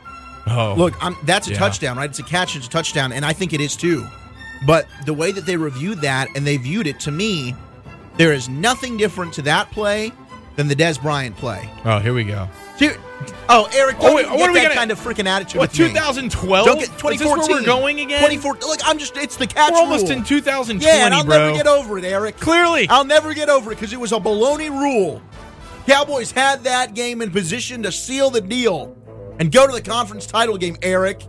oh, 0.47 0.73
Look, 0.75 0.95
I'm, 1.03 1.15
that's 1.25 1.47
a 1.47 1.51
Yeah. 1.51 1.59
touchdown, 1.59 1.97
right? 1.97 2.09
It's 2.09 2.17
a 2.19 2.23
catch, 2.23 2.55
it's 2.55 2.65
a 2.65 2.69
touchdown, 2.69 3.11
and 3.11 3.23
I 3.25 3.33
think 3.33 3.53
it 3.53 3.61
is 3.61 3.75
too. 3.75 4.07
But 4.65 4.87
the 5.05 5.13
way 5.13 5.31
that 5.31 5.45
they 5.45 5.55
reviewed 5.55 6.01
that 6.01 6.29
and 6.35 6.47
they 6.47 6.57
viewed 6.57 6.87
it 6.87 6.99
to 7.01 7.11
me, 7.11 7.53
there 8.17 8.33
is 8.33 8.49
nothing 8.49 8.97
different 8.97 9.31
to 9.33 9.41
that 9.43 9.69
play 9.71 10.11
than 10.55 10.67
the 10.67 10.75
Dez 10.75 10.99
Bryant 11.01 11.37
play. 11.37 11.69
oh, 11.85 11.99
here 11.99 12.13
we 12.15 12.23
go. 12.23 12.49
Ser- 12.79 12.97
oh, 13.49 13.67
Eric, 13.73 13.97
Oh, 13.99 14.03
don't 14.07 14.15
wait, 14.15 14.23
get 14.29 14.39
what 14.39 14.49
are 14.49 14.53
we 14.53 14.59
that 14.59 14.63
gonna- 14.63 14.75
kind 14.75 14.91
of 14.91 14.99
freaking 14.99 15.25
attitude 15.27 15.59
What 15.59 15.73
2012? 15.73 16.65
Don't 16.65 16.75
get 16.79 16.83
Is 16.83 16.89
2014. 16.95 17.37
this 17.37 17.47
where 17.49 17.59
we're 17.59 17.65
going 17.65 17.99
again? 17.99 18.19
2014. 18.19 18.69
Look, 18.69 18.79
I'm 18.85 18.97
just, 18.97 19.17
it's 19.17 19.35
the 19.35 19.47
catch 19.47 19.71
We're 19.73 19.79
almost 19.79 20.03
rule. 20.03 20.13
in 20.13 20.23
2020, 20.23 20.85
Yeah, 20.85 21.05
and 21.05 21.13
I'll 21.13 21.23
bro. 21.25 21.37
never 21.37 21.57
get 21.57 21.67
over 21.67 21.97
it, 21.97 22.05
Eric. 22.05 22.39
Clearly, 22.39 22.87
I'll 22.89 23.03
never 23.05 23.33
get 23.33 23.49
over 23.49 23.71
it 23.71 23.75
because 23.75 23.91
it 23.93 23.99
was 23.99 24.11
a 24.13 24.19
baloney 24.19 24.69
rule. 24.69 25.21
Cowboys 25.87 26.31
had 26.31 26.63
that 26.63 26.93
game 26.93 27.21
in 27.21 27.31
position 27.31 27.83
to 27.83 27.91
seal 27.91 28.29
the 28.29 28.41
deal 28.41 28.95
and 29.39 29.51
go 29.51 29.65
to 29.67 29.73
the 29.73 29.81
conference 29.81 30.25
title 30.25 30.57
game, 30.57 30.77
Eric, 30.81 31.23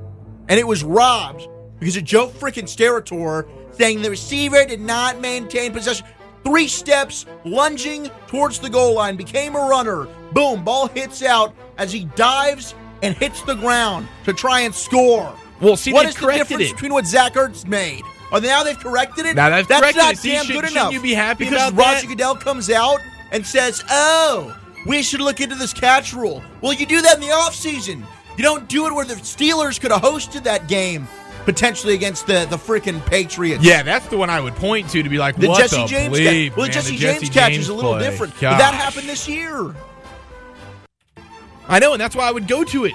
and 0.49 0.59
it 0.61 0.67
was 0.67 0.85
robbed 0.85 1.49
because 1.79 1.97
of 1.97 2.05
Joe 2.05 2.29
freaking 2.29 2.65
Steratore 2.65 3.49
saying 3.73 4.03
the 4.03 4.11
receiver 4.11 4.65
did 4.67 4.81
not 4.81 5.21
maintain 5.21 5.73
possession. 5.73 6.07
Three 6.45 6.69
steps, 6.69 7.27
lunging 7.45 8.11
towards 8.27 8.59
the 8.59 8.71
goal 8.71 8.95
line, 8.95 9.17
became 9.17 9.55
a 9.55 9.59
runner. 9.61 10.07
Boom, 10.33 10.65
ball 10.65 10.89
hits 10.89 11.23
out 11.23 11.55
as 11.77 11.93
he 11.93 12.05
dives 12.17 12.75
and 13.03 13.15
hits 13.15 13.43
the 13.43 13.55
ground 13.55 14.09
to 14.25 14.33
try 14.33 14.61
and 14.61 14.75
score. 14.75 15.35
Well, 15.61 15.77
see, 15.77 15.93
what 15.93 16.07
is 16.07 16.15
the 16.15 16.27
difference 16.33 16.71
it. 16.71 16.73
between 16.75 16.93
what 16.93 17.07
Zach 17.07 17.35
Ertz 17.35 17.67
made? 17.67 18.03
Oh, 18.33 18.39
now 18.39 18.63
they've 18.63 18.79
corrected 18.79 19.27
it. 19.27 19.37
Now 19.37 19.51
they've 19.51 19.67
That's 19.67 19.81
corrected 19.81 20.03
not 20.03 20.13
it. 20.15 20.19
See, 20.19 20.31
damn 20.31 20.45
should- 20.47 20.55
good 20.55 20.71
enough. 20.71 20.93
you 20.93 21.01
be 21.01 21.13
happy 21.15 21.45
because 21.45 21.73
Roger? 21.73 22.07
Goodell 22.07 22.37
comes 22.37 22.71
out 22.71 23.01
and 23.33 23.45
says, 23.47 23.83
"Oh, 23.91 24.57
we 24.87 25.03
should 25.03 25.21
look 25.21 25.41
into 25.41 25.57
this 25.57 25.73
catch 25.75 26.13
rule." 26.15 26.43
Well, 26.63 26.73
you 26.73 26.87
do 26.87 27.03
that 27.03 27.17
in 27.17 27.21
the 27.21 27.27
offseason. 27.35 28.03
You 28.37 28.45
don't 28.45 28.69
do 28.69 28.87
it 28.87 28.95
where 28.95 29.05
the 29.05 29.15
Steelers 29.17 29.79
could 29.81 29.91
have 29.91 30.01
hosted 30.03 30.45
that 30.45 30.69
game 30.69 31.07
potentially 31.45 31.95
against 31.95 32.27
the 32.27 32.47
the 32.49 32.57
freaking 32.57 33.05
Patriots. 33.07 33.65
Yeah, 33.65 33.83
that's 33.83 34.07
the 34.07 34.17
one 34.17 34.31
I 34.31 34.41
would 34.41 34.55
point 34.57 34.91
to 34.91 35.03
to 35.03 35.09
be 35.09 35.19
like, 35.19 35.37
The 35.37 35.49
what 35.49 35.59
Jesse 35.59 35.83
the 35.83 35.87
James 35.87 36.17
bleep. 36.19 36.57
Well, 36.57 36.57
the 36.57 36.63
man, 36.63 36.71
Jesse 36.73 36.97
James 36.97 37.21
Jesse 37.21 37.33
catch 37.33 37.53
is 37.53 37.69
a 37.69 37.75
little 37.75 37.95
play. 37.95 38.09
different. 38.09 38.35
But 38.35 38.41
that 38.41 38.73
Gosh. 38.73 38.75
happened 38.75 39.09
this 39.09 39.29
year. 39.29 39.75
I 41.69 41.79
know, 41.79 41.93
and 41.93 42.01
that's 42.01 42.17
why 42.17 42.27
I 42.27 42.33
would 42.33 42.49
go 42.49 42.65
to 42.65 42.85
it. 42.85 42.95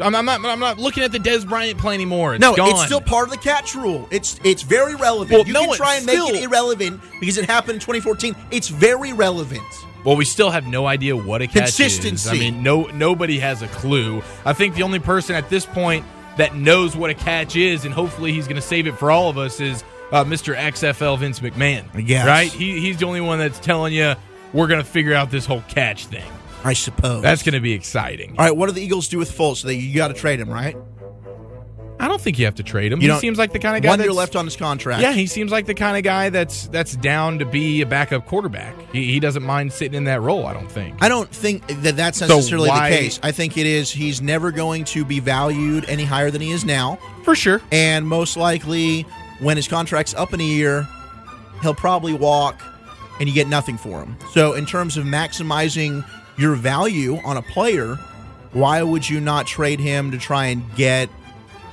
I'm, 0.00 0.14
I'm 0.14 0.24
not. 0.24 0.44
I'm 0.44 0.60
not 0.60 0.78
looking 0.78 1.02
at 1.02 1.12
the 1.12 1.18
Dez 1.18 1.46
Bryant 1.48 1.78
play 1.78 1.94
anymore. 1.94 2.34
It's 2.34 2.40
no, 2.40 2.56
gone. 2.56 2.70
it's 2.70 2.84
still 2.84 3.00
part 3.00 3.28
of 3.28 3.32
the 3.32 3.38
catch 3.38 3.74
rule. 3.74 4.08
It's 4.10 4.40
it's 4.44 4.62
very 4.62 4.94
relevant. 4.94 5.30
Well, 5.30 5.46
you 5.46 5.52
no, 5.52 5.66
can 5.66 5.74
try 5.76 5.96
and 5.96 6.06
make 6.06 6.18
it 6.18 6.42
irrelevant 6.42 7.00
because 7.20 7.36
it 7.36 7.44
happened 7.44 7.74
in 7.74 7.80
2014. 7.80 8.34
It's 8.50 8.68
very 8.68 9.12
relevant. 9.12 9.62
Well, 10.04 10.16
we 10.16 10.24
still 10.24 10.50
have 10.50 10.66
no 10.66 10.86
idea 10.86 11.14
what 11.14 11.42
a 11.42 11.46
catch 11.46 11.68
is. 11.68 11.76
Consistency. 11.76 12.30
I 12.30 12.32
mean, 12.32 12.62
no 12.62 12.84
nobody 12.84 13.38
has 13.40 13.62
a 13.62 13.68
clue. 13.68 14.22
I 14.44 14.54
think 14.54 14.74
the 14.74 14.82
only 14.82 14.98
person 14.98 15.36
at 15.36 15.50
this 15.50 15.66
point 15.66 16.04
that 16.40 16.56
knows 16.56 16.96
what 16.96 17.10
a 17.10 17.14
catch 17.14 17.54
is, 17.54 17.84
and 17.84 17.92
hopefully 17.94 18.32
he's 18.32 18.46
going 18.46 18.56
to 18.56 18.62
save 18.66 18.86
it 18.86 18.96
for 18.96 19.10
all 19.10 19.28
of 19.28 19.36
us, 19.38 19.60
is 19.60 19.84
uh, 20.10 20.24
Mr. 20.24 20.56
XFL 20.56 21.18
Vince 21.18 21.40
McMahon. 21.40 21.84
Yes. 22.06 22.26
right. 22.26 22.50
He, 22.50 22.80
he's 22.80 22.96
the 22.98 23.06
only 23.06 23.20
one 23.20 23.38
that's 23.38 23.58
telling 23.58 23.92
you 23.92 24.14
we're 24.52 24.66
going 24.66 24.80
to 24.80 24.86
figure 24.86 25.14
out 25.14 25.30
this 25.30 25.46
whole 25.46 25.62
catch 25.68 26.06
thing. 26.06 26.24
I 26.64 26.72
suppose. 26.72 27.22
That's 27.22 27.42
going 27.42 27.54
to 27.54 27.60
be 27.60 27.72
exciting. 27.72 28.30
all 28.38 28.44
right. 28.44 28.56
What 28.56 28.66
do 28.66 28.72
the 28.72 28.82
Eagles 28.82 29.08
do 29.08 29.18
with 29.18 29.30
Foles? 29.30 29.58
So 29.58 29.68
they, 29.68 29.74
you 29.74 29.94
got 29.96 30.08
to 30.08 30.14
trade 30.14 30.40
him, 30.40 30.50
right? 30.50 30.76
I 32.00 32.08
don't 32.08 32.20
think 32.20 32.38
you 32.38 32.46
have 32.46 32.54
to 32.56 32.62
trade 32.62 32.92
him. 32.92 33.00
You 33.00 33.12
he 33.12 33.18
seems 33.18 33.38
like 33.38 33.52
the 33.52 33.58
kind 33.58 33.76
of 33.76 33.82
guy 33.82 33.90
One 33.90 34.00
year 34.00 34.12
left 34.12 34.34
on 34.34 34.46
his 34.46 34.56
contract. 34.56 35.02
Yeah, 35.02 35.12
he 35.12 35.26
seems 35.26 35.52
like 35.52 35.66
the 35.66 35.74
kind 35.74 35.96
of 35.96 36.02
guy 36.02 36.30
that's 36.30 36.66
that's 36.68 36.96
down 36.96 37.38
to 37.40 37.44
be 37.44 37.82
a 37.82 37.86
backup 37.86 38.26
quarterback. 38.26 38.74
He, 38.92 39.12
he 39.12 39.20
doesn't 39.20 39.42
mind 39.42 39.72
sitting 39.72 39.94
in 39.94 40.04
that 40.04 40.22
role. 40.22 40.46
I 40.46 40.54
don't 40.54 40.70
think. 40.70 40.96
I 41.02 41.08
don't 41.08 41.28
think 41.30 41.66
that 41.82 41.96
that's 41.96 42.18
So 42.18 42.26
necessarily 42.26 42.68
why- 42.70 42.90
the 42.90 42.96
case. 42.96 43.20
I 43.22 43.32
think 43.32 43.58
it 43.58 43.66
is 43.66 43.90
he's 43.90 44.22
never 44.22 44.50
going 44.50 44.84
to 44.86 45.04
be 45.04 45.20
valued 45.20 45.84
any 45.88 46.04
higher 46.04 46.30
than 46.30 46.40
he 46.40 46.50
is 46.50 46.64
now. 46.64 46.98
For 47.24 47.34
sure. 47.34 47.60
And 47.70 48.06
most 48.08 48.36
likely, 48.36 49.02
when 49.40 49.56
his 49.56 49.68
contract's 49.68 50.14
up 50.14 50.32
in 50.32 50.40
a 50.40 50.44
year, 50.44 50.88
he'll 51.60 51.74
probably 51.74 52.14
walk 52.14 52.62
and 53.18 53.28
you 53.28 53.34
get 53.34 53.46
nothing 53.46 53.76
for 53.76 54.02
him. 54.02 54.16
So, 54.32 54.54
in 54.54 54.64
terms 54.64 54.96
of 54.96 55.04
maximizing 55.04 56.02
your 56.38 56.54
value 56.54 57.16
on 57.24 57.36
a 57.36 57.42
player, 57.42 57.96
why 58.52 58.82
would 58.82 59.08
you 59.08 59.20
not 59.20 59.46
trade 59.46 59.78
him 59.80 60.10
to 60.12 60.18
try 60.18 60.46
and 60.46 60.64
get 60.74 61.10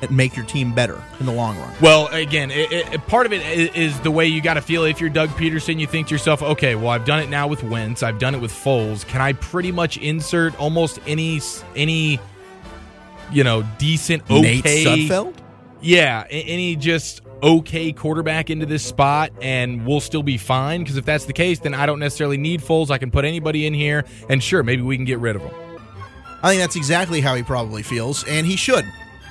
and 0.02 0.12
make 0.12 0.36
your 0.36 0.46
team 0.46 0.74
better 0.74 1.02
in 1.20 1.26
the 1.26 1.32
long 1.32 1.58
run? 1.58 1.74
Well, 1.82 2.08
again, 2.08 2.52
it, 2.52 2.72
it, 2.72 3.08
part 3.08 3.26
of 3.26 3.34
it 3.34 3.46
is 3.46 3.70
is 3.76 4.00
the 4.02 4.12
way 4.12 4.28
you 4.28 4.42
got 4.42 4.56
to 4.56 4.62
feel. 4.62 4.84
If 4.84 5.02
you're 5.02 5.10
Doug 5.10 5.30
Pederson, 5.30 5.80
you 5.80 5.88
think 5.88 6.08
to 6.08 6.16
yourself, 6.16 6.42
okay, 6.42 6.76
well, 6.76 6.90
I've 6.90 7.06
done 7.06 7.20
it 7.20 7.30
now 7.30 7.48
with 7.48 7.64
Wentz. 7.64 8.04
I've 8.04 8.20
done 8.20 8.36
it 8.36 8.42
with 8.42 8.52
Foles. 8.52 9.06
Can 9.08 9.22
I 9.22 9.34
pretty 9.34 9.72
much 9.72 9.98
insert 9.98 10.60
almost 10.60 11.00
any 11.08 11.42
any 11.76 12.20
you 13.32 13.44
know 13.44 13.64
decent 13.78 14.24
okay 14.30 14.62
Nate 14.62 14.64
Sudfeld? 14.64 15.36
Yeah, 15.82 16.26
any 16.30 16.76
just 16.76 17.22
okay 17.44 17.94
quarterback 17.94 18.50
into 18.50 18.66
this 18.66 18.84
spot 18.84 19.32
and 19.42 19.86
we'll 19.86 20.00
still 20.00 20.24
be 20.24 20.38
fine? 20.38 20.82
Because 20.82 20.98
if 20.98 21.06
that's 21.06 21.26
the 21.26 21.34
case, 21.34 21.60
then 21.60 21.74
I 21.74 21.86
don't 21.86 22.00
necessarily 22.00 22.38
need 22.38 22.62
Foles. 22.62 22.90
I 22.90 22.98
can 22.98 23.12
put 23.12 23.26
anybody 23.26 23.68
in 23.68 23.74
here, 23.74 24.06
and 24.30 24.42
sure, 24.42 24.64
maybe 24.64 24.82
we 24.82 24.96
can 24.96 25.06
get 25.06 25.20
rid 25.20 25.36
of 25.36 25.44
him. 25.44 25.54
I 26.44 26.50
think 26.50 26.62
that's 26.62 26.76
exactly 26.76 27.20
how 27.22 27.36
he 27.36 27.44
probably 27.44 27.84
feels, 27.84 28.24
and 28.26 28.46
he 28.46 28.56
should. 28.56 28.86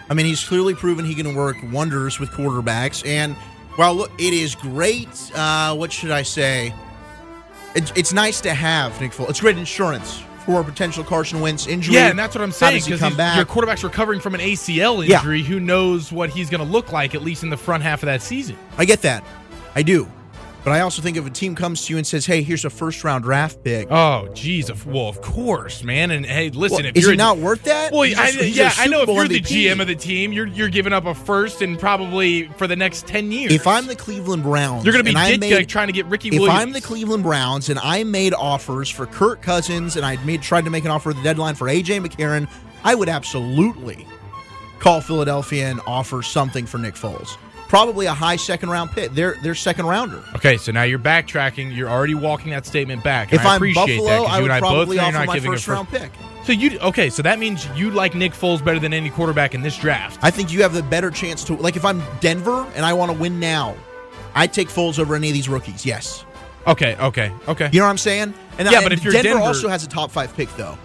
I 0.08 0.14
mean, 0.14 0.26
he's 0.26 0.42
clearly 0.46 0.74
proven 0.74 1.04
he 1.04 1.14
can 1.14 1.34
work 1.34 1.56
wonders 1.72 2.18
with 2.20 2.30
quarterbacks. 2.30 3.06
And 3.06 3.34
while 3.76 3.94
look, 3.94 4.12
it 4.18 4.32
is 4.32 4.54
great, 4.54 5.08
uh, 5.34 5.74
what 5.74 5.92
should 5.92 6.10
I 6.10 6.22
say? 6.22 6.72
It, 7.74 7.92
it's 7.96 8.12
nice 8.12 8.40
to 8.42 8.54
have 8.54 8.98
Nick 9.00 9.12
Foles. 9.12 9.30
It's 9.30 9.40
great 9.40 9.58
insurance 9.58 10.22
for 10.46 10.60
a 10.60 10.64
potential 10.64 11.02
Carson 11.04 11.40
Wentz 11.40 11.66
injury. 11.66 11.96
Yeah, 11.96 12.08
and 12.08 12.18
that's 12.18 12.34
what 12.34 12.42
I'm 12.42 12.52
saying. 12.52 12.82
Because 12.84 13.00
come 13.00 13.16
back? 13.16 13.36
your 13.36 13.44
quarterback's 13.44 13.82
recovering 13.84 14.20
from 14.20 14.34
an 14.34 14.40
ACL 14.40 15.06
Yeah. 15.06 15.18
injury. 15.18 15.42
Who 15.42 15.58
knows 15.60 16.12
what 16.12 16.30
he's 16.30 16.48
going 16.48 16.64
to 16.64 16.70
look 16.70 16.92
like 16.92 17.14
at 17.14 17.22
least 17.22 17.42
in 17.42 17.50
the 17.50 17.56
front 17.56 17.82
half 17.82 18.02
of 18.02 18.06
that 18.06 18.22
season? 18.22 18.56
I 18.78 18.84
get 18.84 19.02
that. 19.02 19.24
I 19.74 19.82
do. 19.82 20.08
But 20.66 20.72
I 20.72 20.80
also 20.80 21.00
think 21.00 21.16
if 21.16 21.24
a 21.24 21.30
team 21.30 21.54
comes 21.54 21.86
to 21.86 21.92
you 21.92 21.96
and 21.96 22.04
says, 22.04 22.26
"Hey, 22.26 22.42
here's 22.42 22.64
a 22.64 22.70
first 22.70 23.04
round 23.04 23.22
draft 23.22 23.62
pick," 23.62 23.86
Oh, 23.88 24.28
geez. 24.34 24.68
of- 24.68 24.84
Well, 24.84 25.08
of 25.08 25.22
course, 25.22 25.84
man. 25.84 26.10
And 26.10 26.26
hey, 26.26 26.50
listen, 26.50 26.78
well, 26.78 26.86
if 26.86 26.96
is 26.96 27.04
you're 27.06 27.14
not 27.14 27.38
worth 27.38 27.62
that? 27.62 27.92
Well, 27.92 28.00
I, 28.02 28.30
yeah, 28.30 28.72
I 28.76 28.88
know. 28.88 29.02
If 29.02 29.08
you're 29.08 29.28
the 29.28 29.38
GM 29.40 29.78
of 29.80 29.86
the 29.86 29.94
team, 29.94 30.32
you're 30.32 30.48
you're 30.48 30.68
giving 30.68 30.92
up 30.92 31.06
a 31.06 31.14
first 31.14 31.62
and 31.62 31.78
probably 31.78 32.48
for 32.56 32.66
the 32.66 32.74
next 32.74 33.06
ten 33.06 33.30
years. 33.30 33.52
If 33.52 33.68
I'm 33.68 33.86
the 33.86 33.94
Cleveland 33.94 34.42
Browns, 34.42 34.84
you're 34.84 34.92
going 34.92 35.04
to 35.04 35.08
be 35.08 35.10
and 35.16 35.18
I 35.18 35.36
Ditka 35.36 35.38
made- 35.58 35.68
trying 35.68 35.86
to 35.86 35.92
get 35.92 36.06
Ricky 36.06 36.30
if 36.30 36.40
Williams. 36.40 36.60
I'm 36.60 36.72
the 36.72 36.80
Cleveland 36.80 37.22
Browns 37.22 37.68
and 37.68 37.78
I 37.78 38.02
made 38.02 38.34
offers 38.34 38.90
for 38.90 39.06
Kirk 39.06 39.42
Cousins 39.42 39.94
and 39.94 40.04
I 40.04 40.16
made 40.24 40.42
tried 40.42 40.64
to 40.64 40.70
make 40.70 40.84
an 40.84 40.90
offer 40.90 41.10
at 41.10 41.16
the 41.16 41.22
deadline 41.22 41.54
for 41.54 41.68
AJ 41.68 42.04
McCarron, 42.04 42.48
I 42.82 42.96
would 42.96 43.08
absolutely 43.08 44.04
call 44.80 45.00
Philadelphia 45.00 45.68
and 45.70 45.80
offer 45.86 46.22
something 46.22 46.66
for 46.66 46.78
Nick 46.78 46.96
Foles. 46.96 47.36
Probably 47.68 48.06
a 48.06 48.14
high 48.14 48.36
second 48.36 48.70
round 48.70 48.92
pick. 48.92 49.12
They're 49.12 49.36
they're 49.42 49.54
second 49.56 49.86
rounder. 49.86 50.22
Okay, 50.36 50.56
so 50.56 50.70
now 50.70 50.84
you're 50.84 51.00
backtracking. 51.00 51.74
You're 51.74 51.90
already 51.90 52.14
walking 52.14 52.50
that 52.52 52.64
statement 52.64 53.02
back. 53.02 53.32
If 53.32 53.44
I 53.44 53.50
I'm 53.54 53.56
appreciate 53.56 53.98
Buffalo, 53.98 54.06
that 54.24 54.30
I 54.30 54.36
you 54.36 54.42
would 54.42 54.50
and 54.50 54.52
I 54.52 54.60
both 54.60 54.70
probably 54.70 54.98
offer 55.00 55.26
my 55.26 55.34
giving 55.34 55.50
a 55.50 55.54
first 55.54 55.66
round 55.68 55.88
pick. 55.88 56.12
So 56.44 56.52
you 56.52 56.78
okay? 56.78 57.10
So 57.10 57.22
that 57.22 57.40
means 57.40 57.66
you 57.74 57.90
like 57.90 58.14
Nick 58.14 58.32
Foles 58.32 58.64
better 58.64 58.78
than 58.78 58.92
any 58.92 59.10
quarterback 59.10 59.52
in 59.54 59.62
this 59.62 59.76
draft. 59.76 60.20
I 60.22 60.30
think 60.30 60.52
you 60.52 60.62
have 60.62 60.74
the 60.74 60.82
better 60.84 61.10
chance 61.10 61.42
to 61.44 61.54
like 61.56 61.74
if 61.76 61.84
I'm 61.84 62.02
Denver 62.20 62.64
and 62.76 62.84
I 62.86 62.92
want 62.92 63.10
to 63.10 63.18
win 63.18 63.40
now, 63.40 63.74
I'd 64.36 64.52
take 64.52 64.68
Foles 64.68 65.00
over 65.00 65.16
any 65.16 65.28
of 65.28 65.34
these 65.34 65.48
rookies. 65.48 65.84
Yes. 65.84 66.24
Okay, 66.68 66.96
okay, 66.96 67.32
okay. 67.48 67.68
You 67.72 67.80
know 67.80 67.86
what 67.86 67.90
I'm 67.90 67.98
saying? 67.98 68.32
And 68.58 68.70
Yeah, 68.70 68.78
I- 68.78 68.82
but 68.84 68.92
if 68.92 69.02
you're 69.02 69.12
Denver, 69.12 69.30
Denver- 69.30 69.42
also 69.44 69.68
has 69.68 69.82
a 69.82 69.88
top 69.88 70.12
five 70.12 70.34
pick 70.36 70.54
though. 70.56 70.78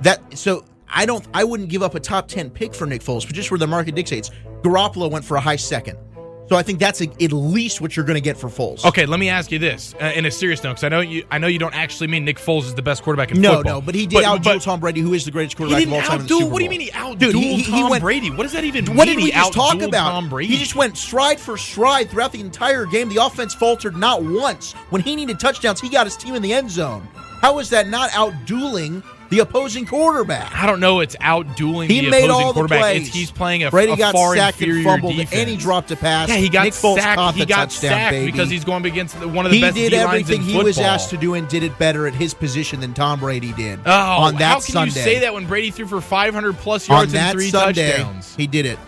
That 0.00 0.20
so 0.36 0.64
I 0.88 1.06
don't 1.06 1.24
I 1.32 1.44
wouldn't 1.44 1.68
give 1.68 1.84
up 1.84 1.94
a 1.94 2.00
top 2.00 2.26
ten 2.26 2.50
pick 2.50 2.74
for 2.74 2.86
Nick 2.86 3.02
Foles, 3.02 3.24
but 3.24 3.36
just 3.36 3.52
where 3.52 3.58
the 3.58 3.68
market 3.68 3.94
dictates. 3.94 4.32
Garoppolo 4.62 5.10
went 5.10 5.24
for 5.24 5.36
a 5.36 5.40
high 5.40 5.56
second, 5.56 5.98
so 6.48 6.56
I 6.56 6.62
think 6.62 6.78
that's 6.78 7.00
a, 7.00 7.06
at 7.22 7.32
least 7.32 7.80
what 7.80 7.96
you're 7.96 8.04
going 8.04 8.16
to 8.16 8.20
get 8.20 8.36
for 8.36 8.48
Foles. 8.48 8.84
Okay, 8.84 9.06
let 9.06 9.18
me 9.18 9.28
ask 9.28 9.50
you 9.50 9.58
this 9.58 9.94
uh, 10.00 10.12
in 10.14 10.26
a 10.26 10.30
serious 10.30 10.62
note, 10.62 10.70
because 10.72 10.84
I 10.84 10.88
know 10.90 11.00
you. 11.00 11.24
I 11.30 11.38
know 11.38 11.46
you 11.46 11.58
don't 11.58 11.74
actually 11.74 12.08
mean 12.08 12.24
Nick 12.24 12.38
Foles 12.38 12.64
is 12.64 12.74
the 12.74 12.82
best 12.82 13.02
quarterback 13.02 13.30
in 13.32 13.40
No, 13.40 13.56
football. 13.56 13.72
no, 13.74 13.78
no, 13.80 13.86
but 13.86 13.94
he 13.94 14.06
did 14.06 14.24
outduel 14.24 14.44
but 14.44 14.62
Tom 14.62 14.80
Brady, 14.80 15.00
who 15.00 15.14
is 15.14 15.24
the 15.24 15.30
greatest 15.30 15.56
quarterback 15.56 15.86
of 15.86 15.92
all 15.92 16.00
time 16.02 16.20
in 16.20 16.26
the 16.26 16.34
outduel. 16.34 16.38
Super 16.38 16.50
What 16.52 16.58
do 16.58 16.64
you 16.64 16.70
mean 16.70 16.80
he 16.80 16.90
outdueled 16.90 17.18
Dude, 17.18 17.34
he- 17.34 17.54
he 17.62 17.80
Tom 17.80 17.90
went- 17.90 18.02
Brady? 18.02 18.30
What 18.30 18.42
does 18.44 18.52
that 18.52 18.64
even 18.64 18.84
What 18.94 19.06
mean? 19.08 19.16
did 19.16 19.24
we 19.24 19.30
He 19.30 19.30
just 19.32 19.52
talk 19.52 19.80
about? 19.80 20.10
Tom 20.10 20.28
Brady. 20.28 20.52
He 20.52 20.58
just 20.58 20.74
went 20.76 20.96
stride 20.96 21.40
for 21.40 21.56
stride 21.56 22.10
throughout 22.10 22.32
the 22.32 22.40
entire 22.40 22.84
game. 22.86 23.08
The 23.08 23.24
offense 23.24 23.54
faltered 23.54 23.96
not 23.96 24.22
once. 24.22 24.72
When 24.90 25.00
he 25.02 25.16
needed 25.16 25.40
touchdowns, 25.40 25.80
he 25.80 25.88
got 25.88 26.06
his 26.06 26.16
team 26.16 26.34
in 26.34 26.42
the 26.42 26.52
end 26.52 26.70
zone. 26.70 27.06
How 27.40 27.58
is 27.58 27.68
that 27.70 27.88
not 27.88 28.10
outdueling 28.10 29.02
the 29.30 29.40
opposing 29.40 29.86
quarterback? 29.86 30.52
I 30.54 30.66
don't 30.66 30.80
know. 30.80 31.00
It's 31.00 31.16
outdueling 31.16 31.88
He 31.88 32.00
the 32.00 32.10
made 32.10 32.24
opposing 32.24 32.30
all 32.30 32.52
the 32.52 32.60
quarterback. 32.60 32.80
plays. 32.80 33.06
It's, 33.08 33.16
he's 33.16 33.30
playing 33.30 33.64
a, 33.64 33.70
Brady 33.70 33.92
a 33.92 33.96
got 33.96 34.12
far 34.12 34.36
sacked 34.36 34.60
and 34.62 34.84
fumbled, 34.84 35.16
defense. 35.16 35.32
and 35.32 35.48
he 35.50 35.56
dropped 35.56 35.90
a 35.90 35.96
pass. 35.96 36.28
Yeah, 36.28 36.36
he 36.36 36.48
got 36.48 36.64
Nick 36.64 36.74
sacked. 36.74 37.36
He 37.36 37.44
got 37.46 37.72
sacked 37.72 38.12
baby. 38.12 38.30
because 38.30 38.50
he's 38.50 38.64
going 38.64 38.84
against 38.86 39.16
one 39.26 39.44
of 39.46 39.50
the 39.52 39.58
he 39.58 39.62
best 39.62 39.76
He 39.76 39.84
did 39.84 39.90
D-lines 39.90 40.08
everything 40.08 40.42
in 40.42 40.48
he 40.48 40.62
was 40.62 40.78
asked 40.78 41.10
to 41.10 41.16
do 41.16 41.34
and 41.34 41.48
did 41.48 41.62
it 41.62 41.76
better 41.78 42.06
at 42.06 42.14
his 42.14 42.34
position 42.34 42.80
than 42.80 42.94
Tom 42.94 43.20
Brady 43.20 43.52
did 43.52 43.80
Oh, 43.86 43.90
on 43.90 44.36
that 44.36 44.42
how 44.44 44.54
can 44.54 44.62
Sunday. 44.62 44.84
you 44.86 45.04
say 45.04 45.18
that 45.20 45.34
when 45.34 45.46
Brady 45.46 45.70
threw 45.70 45.86
for 45.86 46.00
500 46.00 46.56
plus 46.56 46.88
on 46.90 46.96
yards 46.96 47.12
that 47.12 47.30
and 47.30 47.32
three 47.38 47.50
Sunday, 47.50 47.92
touchdowns? 47.98 48.34
he 48.36 48.46
did 48.46 48.66
it. 48.66 48.78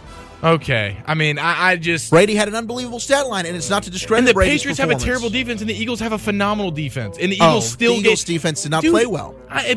Okay, 0.45 0.99
I 1.07 1.15
mean, 1.15 1.39
I, 1.39 1.71
I 1.71 1.77
just 1.77 2.11
Brady 2.11 2.35
had 2.35 2.47
an 2.49 2.55
unbelievable 2.55 3.01
stat 3.01 3.27
line, 3.27 3.47
and 3.47 3.57
it's 3.57 3.71
not 3.71 3.85
to 3.85 3.91
discredit 3.91 4.21
and 4.21 4.29
the 4.29 4.35
Brady's 4.35 4.61
Patriots 4.61 4.79
have 4.81 4.91
a 4.91 4.95
terrible 4.97 5.31
defense, 5.31 5.61
and 5.63 5.69
the 5.71 5.75
Eagles 5.75 5.99
have 6.01 6.13
a 6.13 6.19
phenomenal 6.19 6.71
defense, 6.71 7.17
and 7.19 7.33
the 7.33 7.39
Oh, 7.41 7.49
Eagles 7.53 7.71
still 7.71 7.95
the 7.95 8.01
Eagles 8.01 8.25
get 8.25 8.33
defense 8.35 8.63
did 8.63 8.71
not 8.71 8.83
Dude, 8.83 8.93
play 8.93 9.07
well, 9.07 9.35
I, 9.51 9.77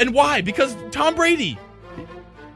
and 0.00 0.12
why? 0.12 0.40
Because 0.40 0.76
Tom 0.90 1.14
Brady. 1.14 1.56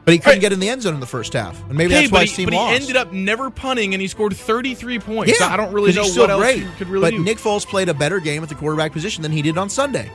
but 0.03 0.11
he 0.13 0.19
couldn't 0.19 0.33
Right. 0.35 0.41
get 0.41 0.53
in 0.53 0.59
the 0.59 0.67
end 0.69 0.81
zone 0.81 0.93
in 0.93 0.99
the 0.99 1.05
first 1.05 1.33
half, 1.33 1.57
and 1.69 1.77
maybe 1.77 1.93
Okay, 1.93 2.01
that's 2.01 2.11
why 2.11 2.19
but, 2.19 2.27
his 2.27 2.31
he, 2.31 2.35
team 2.45 2.53
but 2.53 2.67
he 2.69 2.75
ended 2.75 2.97
up 2.97 3.13
never 3.13 3.49
punting, 3.49 3.93
and 3.93 4.01
he 4.01 4.07
scored 4.09 4.35
33 4.35 4.99
points. 4.99 5.31
yeah, 5.31 5.47
So 5.47 5.51
I 5.53 5.55
don't 5.57 5.71
really 5.71 5.93
know 5.93 6.03
what 6.05 6.29
else 6.29 6.41
great. 6.41 6.63
he 6.63 6.69
could 6.77 6.89
really 6.89 7.11
but 7.11 7.17
do. 7.17 7.23
Nick 7.23 7.37
Foles 7.37 7.65
played 7.65 7.87
a 7.87 7.93
better 7.93 8.19
game 8.19 8.43
at 8.43 8.49
the 8.49 8.55
quarterback 8.55 8.91
position 8.91 9.21
than 9.23 9.31
he 9.31 9.41
did 9.41 9.57
on 9.57 9.69
Sunday. 9.69 10.11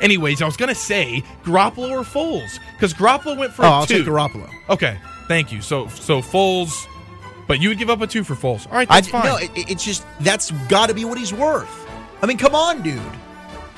Anyways, 0.00 0.42
I 0.42 0.46
was 0.46 0.56
gonna 0.56 0.74
say 0.74 1.22
Garoppolo 1.44 1.90
or 1.90 2.00
Foles 2.02 2.58
because 2.74 2.92
Garoppolo 2.94 3.36
went 3.38 3.52
for 3.52 3.64
Oh, 3.64 3.68
a 3.68 3.70
I'll 3.70 3.86
two. 3.86 3.98
take 3.98 4.06
Garoppolo. 4.06 4.48
Okay, 4.68 4.98
thank 5.28 5.52
you. 5.52 5.60
So 5.62 5.88
so 5.88 6.20
Foles, 6.20 6.86
but 7.46 7.60
you 7.60 7.68
would 7.68 7.78
give 7.78 7.90
up 7.90 8.00
a 8.00 8.06
two 8.06 8.24
for 8.24 8.34
Foles. 8.34 8.66
All 8.66 8.72
right, 8.74 8.88
I 8.90 8.96
that's 9.00 9.08
fine. 9.08 9.24
no, 9.24 9.36
it, 9.36 9.50
it's 9.54 9.84
just 9.84 10.04
that's 10.20 10.50
got 10.68 10.88
to 10.88 10.94
be 10.94 11.04
what 11.04 11.18
he's 11.18 11.32
worth. 11.32 11.86
I 12.22 12.26
mean, 12.26 12.38
come 12.38 12.54
on, 12.54 12.82
dude. 12.82 13.00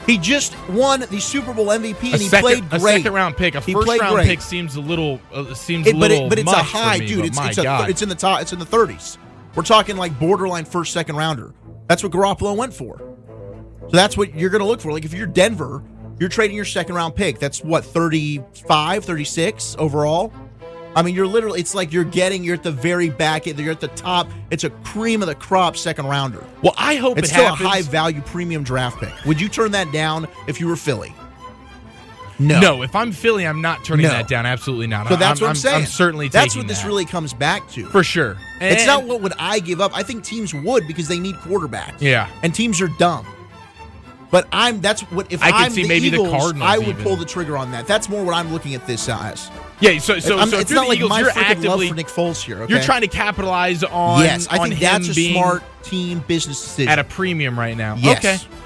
He 0.06 0.18
just 0.18 0.56
won 0.68 1.00
the 1.00 1.18
Super 1.20 1.52
Bowl 1.52 1.66
MVP 1.66 2.10
a 2.10 2.12
and 2.12 2.22
he 2.22 2.28
second, 2.28 2.40
played 2.42 2.64
a 2.72 2.78
second 2.78 3.12
round 3.12 3.36
pick, 3.36 3.56
a 3.56 3.60
He 3.60 3.72
first 3.72 3.88
round 4.00 4.14
great. 4.14 4.26
pick 4.28 4.40
seems 4.40 4.76
a 4.76 4.80
little 4.80 5.20
uh, 5.34 5.52
seems 5.52 5.86
It- 5.86 5.96
a 5.96 5.98
but 5.98 6.10
little 6.10 6.26
it, 6.26 6.28
but 6.28 6.38
it's 6.38 6.52
a 6.52 6.56
high, 6.62 6.98
me, 6.98 7.06
dude. 7.08 7.24
It's 7.24 7.38
it's, 7.40 7.58
a, 7.58 7.86
it's 7.88 8.02
in 8.02 8.08
the 8.08 8.14
top. 8.14 8.40
It's 8.40 8.52
in 8.52 8.58
the 8.60 8.64
thirties. 8.66 9.18
We're 9.56 9.64
talking 9.64 9.96
like 9.96 10.16
borderline 10.20 10.64
first, 10.64 10.92
second 10.92 11.16
rounder. 11.16 11.52
That's 11.88 12.02
what 12.04 12.12
Garoppolo 12.12 12.56
went 12.56 12.72
for. 12.74 12.98
So 12.98 13.88
that's 13.92 14.16
what 14.16 14.34
you're 14.34 14.50
going 14.50 14.60
to 14.62 14.66
look 14.66 14.80
for. 14.80 14.92
Like 14.92 15.04
if 15.04 15.14
you're 15.14 15.26
Denver, 15.26 15.82
you're 16.18 16.28
trading 16.28 16.56
your 16.56 16.64
second 16.64 16.94
round 16.94 17.14
pick. 17.14 17.38
That's 17.38 17.62
what 17.62 17.84
35, 17.84 19.04
36 19.04 19.76
overall. 19.78 20.32
I 20.94 21.02
mean, 21.02 21.14
you're 21.14 21.26
literally. 21.26 21.60
It's 21.60 21.74
like 21.74 21.92
you're 21.92 22.04
getting. 22.04 22.42
You're 22.42 22.54
at 22.54 22.62
the 22.62 22.72
very 22.72 23.10
back. 23.10 23.44
You're 23.44 23.70
at 23.70 23.80
the 23.80 23.88
top. 23.88 24.28
It's 24.50 24.64
a 24.64 24.70
cream 24.70 25.20
of 25.20 25.28
the 25.28 25.34
crop 25.34 25.76
second 25.76 26.06
rounder. 26.06 26.42
well, 26.62 26.74
I 26.78 26.94
hope 26.96 27.18
It's 27.18 27.28
it 27.28 27.32
still 27.32 27.44
happens. 27.44 27.66
a 27.66 27.68
high 27.68 27.82
value 27.82 28.22
premium 28.22 28.62
draft 28.62 28.98
pick. 29.00 29.12
Would 29.26 29.38
you 29.38 29.50
turn 29.50 29.72
that 29.72 29.92
down 29.92 30.26
if 30.48 30.58
you 30.58 30.66
were 30.68 30.76
Philly? 30.76 31.12
No. 32.38 32.60
no. 32.60 32.82
If 32.82 32.94
I'm 32.94 33.12
Philly, 33.12 33.46
I'm 33.46 33.60
not 33.62 33.84
turning 33.84 34.04
No. 34.04 34.10
that 34.10 34.28
down. 34.28 34.44
Absolutely 34.46 34.86
not. 34.86 35.08
So 35.08 35.16
that's 35.16 35.40
I'm, 35.40 35.44
what 35.44 35.48
I'm, 35.50 35.54
saying. 35.56 35.76
I'm 35.82 35.86
certainly 35.86 36.28
that's 36.28 36.56
what 36.56 36.66
this 36.68 36.80
that. 36.80 36.86
really 36.86 37.04
comes 37.06 37.32
back 37.34 37.68
to. 37.72 37.86
for 37.86 38.02
sure. 38.04 38.36
it's 38.60 38.86
not 38.86 39.04
what 39.04 39.20
would 39.22 39.32
I 39.38 39.58
give 39.58 39.80
up. 39.82 39.92
I 39.94 40.02
think 40.02 40.24
teams 40.24 40.52
would 40.54 40.86
because 40.86 41.08
they 41.08 41.18
need 41.18 41.34
quarterbacks. 41.36 42.00
Yeah. 42.00 42.28
and 42.42 42.54
teams 42.54 42.80
are 42.80 42.88
dumb. 42.98 43.26
But 44.36 44.48
I'm 44.52 44.82
that's 44.82 45.00
what 45.10 45.32
if 45.32 45.42
I 45.42 45.46
could 45.50 45.54
I'm 45.54 45.70
see 45.70 45.84
the 45.84 45.88
maybe 45.88 46.10
the 46.10 46.16
Eagles, 46.18 46.30
Cardinals 46.30 46.70
I 46.70 46.76
would 46.76 46.88
even. 46.88 47.02
pull 47.02 47.16
the 47.16 47.24
trigger 47.24 47.56
on 47.56 47.70
that. 47.72 47.86
That's 47.86 48.10
more 48.10 48.22
what 48.22 48.34
I'm 48.34 48.52
looking 48.52 48.74
at 48.74 48.86
this 48.86 49.08
as. 49.08 49.50
Yeah. 49.80 49.98
So 49.98 50.18
so, 50.18 50.36
I'm- 50.36 50.50
so 50.50 50.58
it's 50.58 50.70
not 50.70 50.88
like 50.88 50.98
Eagles, 50.98 51.08
my 51.08 51.20
you're 51.20 51.30
freaking 51.30 51.64
love 51.64 51.82
for 51.88 51.94
Nick 51.94 52.08
Foles 52.08 52.42
here. 52.42 52.60
Okay? 52.64 52.74
you're 52.74 52.82
trying 52.82 53.00
to 53.00 53.08
capitalize 53.08 53.82
on. 53.82 54.24
Yes, 54.24 54.46
I 54.50 54.58
on 54.58 54.68
think 54.68 54.80
that's 54.80 55.08
a 55.08 55.14
smart 55.14 55.62
team 55.82 56.22
business 56.28 56.62
decision. 56.62 56.90
at 56.90 56.98
a 56.98 57.04
premium 57.04 57.58
right 57.58 57.78
now. 57.78 57.96
yes. 57.96 58.18
Okay. 58.44 58.56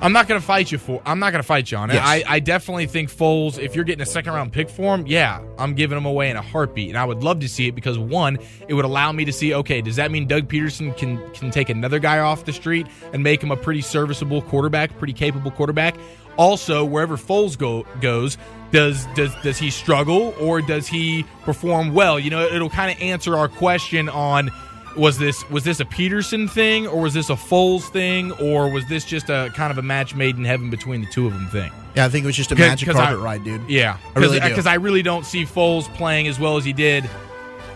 I'm 0.00 0.12
not 0.12 0.28
going 0.28 0.40
to 0.40 0.46
fight 0.46 0.70
you 0.70 0.78
for. 0.78 1.00
I'm 1.06 1.18
not 1.18 1.30
going 1.30 1.42
to 1.42 1.46
fight 1.46 1.70
you 1.70 1.78
on 1.78 1.90
it. 1.90 1.94
Yes. 1.94 2.04
I, 2.06 2.24
I 2.26 2.40
definitely 2.40 2.86
think 2.86 3.10
Foles. 3.10 3.58
If 3.58 3.74
you're 3.74 3.84
getting 3.84 4.02
a 4.02 4.06
second 4.06 4.34
round 4.34 4.52
pick 4.52 4.68
for 4.68 4.94
him, 4.94 5.06
yeah, 5.06 5.40
I'm 5.58 5.74
giving 5.74 5.96
him 5.96 6.04
away 6.04 6.28
in 6.28 6.36
a 6.36 6.42
heartbeat, 6.42 6.90
and 6.90 6.98
I 6.98 7.04
would 7.04 7.22
love 7.22 7.40
to 7.40 7.48
see 7.48 7.66
it 7.68 7.74
because 7.74 7.98
one, 7.98 8.38
it 8.68 8.74
would 8.74 8.84
allow 8.84 9.10
me 9.12 9.24
to 9.24 9.32
see. 9.32 9.54
Okay, 9.54 9.80
does 9.80 9.96
that 9.96 10.10
mean 10.10 10.26
Doug 10.26 10.48
Pederson 10.48 10.96
can 10.96 11.18
can 11.30 11.50
take 11.50 11.70
another 11.70 11.98
guy 11.98 12.18
off 12.18 12.44
the 12.44 12.52
street 12.52 12.86
and 13.12 13.22
make 13.22 13.42
him 13.42 13.50
a 13.50 13.56
pretty 13.56 13.80
serviceable 13.80 14.42
quarterback, 14.42 14.96
pretty 14.98 15.14
capable 15.14 15.50
quarterback? 15.50 15.96
Also, 16.36 16.84
wherever 16.84 17.16
Foles 17.16 17.56
go, 17.56 17.86
goes, 18.02 18.36
does 18.70 19.06
does 19.14 19.34
does 19.42 19.56
he 19.56 19.70
struggle 19.70 20.34
or 20.38 20.60
does 20.60 20.86
he 20.86 21.24
perform 21.44 21.94
well? 21.94 22.18
You 22.18 22.28
know, 22.28 22.42
it'll 22.42 22.68
kind 22.68 22.94
of 22.94 23.02
answer 23.02 23.34
our 23.34 23.48
question 23.48 24.10
on 24.10 24.50
was 24.96 25.18
this 25.18 25.48
was 25.50 25.64
this 25.64 25.80
a 25.80 25.84
Pederson 25.84 26.48
thing 26.50 26.86
or 26.86 27.00
was 27.00 27.14
this 27.14 27.30
a 27.30 27.34
Foles 27.34 27.82
thing 27.90 28.32
or 28.32 28.68
was 28.70 28.86
this 28.88 29.04
just 29.04 29.28
a 29.30 29.50
kind 29.54 29.70
of 29.70 29.78
a 29.78 29.82
match 29.82 30.14
made 30.14 30.36
in 30.36 30.44
heaven 30.44 30.70
between 30.70 31.00
the 31.02 31.06
two 31.06 31.26
of 31.26 31.32
them 31.32 31.46
thing? 31.48 31.70
Yeah, 31.94 32.04
I 32.06 32.08
think 32.08 32.24
it 32.24 32.26
was 32.26 32.36
just 32.36 32.52
a 32.52 32.54
'Cause- 32.54 32.66
magic 32.68 32.88
'cause 32.88 32.96
I- 32.96 33.04
carpet 33.06 33.20
ride, 33.20 33.44
dude. 33.44 33.62
Yeah, 33.68 33.96
I 34.14 34.18
really 34.18 34.40
because 34.40 34.66
I 34.66 34.74
really 34.74 35.02
don't 35.02 35.24
see 35.26 35.44
Foles 35.44 35.92
playing 35.94 36.26
as 36.28 36.38
well 36.38 36.56
as 36.56 36.64
he 36.64 36.72
did 36.72 37.08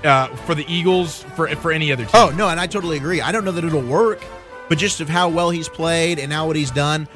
uh, 0.04 0.28
for 0.46 0.54
the 0.54 0.64
Eagles 0.72 1.24
for 1.36 1.48
for 1.56 1.72
any 1.72 1.92
other 1.92 2.04
team. 2.04 2.10
Oh 2.14 2.30
no, 2.36 2.48
and 2.48 2.58
I 2.60 2.66
totally 2.66 2.96
agree. 2.96 3.20
I 3.20 3.32
don't 3.32 3.44
know 3.44 3.52
that 3.52 3.64
it'll 3.64 3.80
work, 3.82 4.22
but 4.68 4.78
just 4.78 5.00
of 5.00 5.08
how 5.08 5.28
well 5.28 5.50
he's 5.50 5.68
played 5.68 6.18
and 6.18 6.30
now 6.30 6.46
what 6.46 6.56
he's 6.56 6.70
done. 6.70 7.06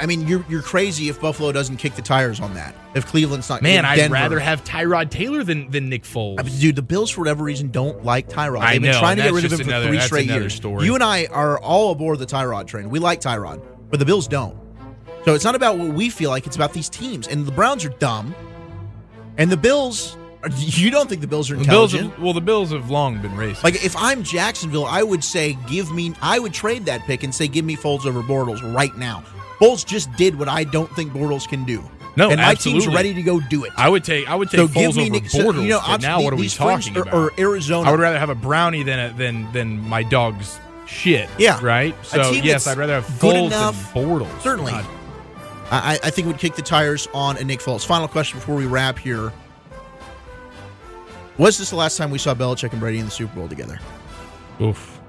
I 0.00 0.06
mean, 0.06 0.26
you're 0.26 0.44
you're 0.48 0.62
crazy 0.62 1.08
if 1.08 1.20
Buffalo 1.20 1.52
doesn't 1.52 1.76
kick 1.76 1.94
the 1.94 2.02
tires 2.02 2.40
on 2.40 2.54
that. 2.54 2.74
If 2.94 3.06
Cleveland's 3.06 3.48
not, 3.48 3.62
man, 3.62 3.84
I'd 3.84 4.10
rather 4.10 4.40
have 4.40 4.64
Tyrod 4.64 5.10
Taylor 5.10 5.44
than 5.44 5.70
than 5.70 5.88
Nick 5.88 6.02
Foles. 6.02 6.40
I 6.40 6.42
mean, 6.42 6.58
Dude, 6.58 6.76
the 6.76 6.82
Bills 6.82 7.10
for 7.10 7.20
whatever 7.20 7.44
reason 7.44 7.70
don't 7.70 8.04
like 8.04 8.28
Tyrod. 8.28 8.58
I 8.60 8.72
They've 8.72 8.82
been 8.82 8.90
know, 8.92 8.98
trying 8.98 9.16
to 9.18 9.22
get 9.22 9.32
rid 9.32 9.44
of 9.44 9.52
him 9.52 9.58
for 9.58 9.64
another- 9.64 9.86
three 9.88 10.00
straight 10.00 10.26
years. 10.26 10.54
story. 10.54 10.84
You 10.84 10.94
and 10.94 11.02
I 11.04 11.26
are 11.26 11.58
all 11.60 11.92
aboard 11.92 12.18
the 12.18 12.26
Tyrod 12.26 12.66
train. 12.66 12.90
We 12.90 12.98
like 12.98 13.20
Tyrod, 13.20 13.62
but 13.90 13.98
the 14.00 14.04
Bills 14.06 14.26
don't. 14.26 14.56
So 15.24 15.34
it's 15.34 15.44
not 15.44 15.54
about 15.54 15.78
what 15.78 15.88
we 15.94 16.10
feel 16.10 16.30
like; 16.30 16.46
it's 16.46 16.56
about 16.56 16.72
these 16.72 16.88
teams. 16.88 17.28
And 17.28 17.46
the 17.46 17.52
Browns 17.52 17.84
are 17.84 17.90
dumb, 17.90 18.34
and 19.38 19.50
the 19.50 19.56
Bills. 19.56 20.16
You 20.58 20.90
don't 20.90 21.08
think 21.08 21.20
the 21.20 21.28
Bills 21.28 21.52
are 21.52 21.56
the 21.56 21.64
Bills, 21.64 21.94
intelligent? 21.94 22.14
have, 22.14 22.22
well, 22.24 22.32
the 22.32 22.40
Bills 22.40 22.72
have 22.72 22.90
long 22.90 23.22
been 23.22 23.30
racist. 23.32 23.62
Like 23.62 23.84
if 23.84 23.94
I'm 23.96 24.24
Jacksonville, 24.24 24.86
I 24.86 25.04
would 25.04 25.22
say 25.22 25.56
give 25.68 25.92
me. 25.92 26.14
I 26.20 26.40
would 26.40 26.52
trade 26.52 26.86
that 26.86 27.02
pick 27.02 27.22
and 27.22 27.32
say 27.32 27.46
give 27.46 27.64
me 27.64 27.76
Foles 27.76 28.06
over 28.06 28.22
Bortles 28.22 28.60
right 28.74 28.92
now. 28.96 29.22
Foles 29.62 29.86
just 29.86 30.12
did 30.16 30.38
what 30.38 30.48
I 30.48 30.64
don't 30.64 30.90
think 30.96 31.12
Bortles 31.12 31.48
can 31.48 31.64
do. 31.64 31.82
No, 32.16 32.30
and 32.30 32.38
my 32.40 32.50
absolutely. 32.50 32.82
team's 32.82 32.94
ready 32.94 33.14
to 33.14 33.22
go 33.22 33.40
do 33.40 33.64
it. 33.64 33.72
I 33.76 33.88
would 33.88 34.04
take 34.04 34.28
I 34.28 34.34
would 34.34 34.50
take 34.50 34.58
so 34.58 34.68
Foles 34.68 34.74
give 34.74 34.96
me 34.96 35.02
over 35.04 35.10
Nick. 35.12 35.30
so, 35.30 35.38
Bortles. 35.38 35.62
you 35.62 35.68
know, 35.70 35.96
now 35.96 36.20
what 36.20 36.32
are 36.32 36.36
we 36.36 36.48
talking 36.48 36.96
are- 36.96 37.02
about? 37.02 37.14
Or 37.14 37.32
Arizona. 37.38 37.88
I 37.88 37.92
would 37.92 38.00
rather 38.00 38.18
have 38.18 38.28
a 38.28 38.34
brownie 38.34 38.82
than 38.82 38.98
a, 38.98 39.12
than 39.16 39.50
than 39.52 39.80
my 39.88 40.02
dog's 40.02 40.58
shit. 40.86 41.30
Yeah. 41.38 41.58
right. 41.62 41.94
So 42.04 42.32
yes, 42.32 42.66
I'd 42.66 42.76
rather 42.76 42.94
have 42.94 43.06
Foles 43.06 43.46
enough- 43.46 43.94
than 43.94 44.04
Bortles. 44.04 44.40
Certainly. 44.42 44.72
God. 44.72 44.86
I, 45.70 45.98
I 46.04 46.10
think 46.10 46.26
would 46.26 46.36
kick 46.38 46.54
the 46.54 46.60
tires 46.62 47.08
on 47.14 47.38
a 47.38 47.44
Nick 47.44 47.60
Foles. 47.60 47.86
Final 47.86 48.06
question 48.08 48.38
before 48.40 48.56
we 48.56 48.66
wrap 48.66 48.98
here. 48.98 49.32
Was 51.38 51.56
this 51.56 51.70
the 51.70 51.76
last 51.76 51.96
time 51.96 52.10
we 52.10 52.18
saw 52.18 52.34
Belichick 52.34 52.72
and 52.72 52.80
Brady 52.80 52.98
in 52.98 53.06
the 53.06 53.10
Super 53.10 53.34
Bowl 53.36 53.48
together? 53.48 53.80
Oof. 54.60 55.00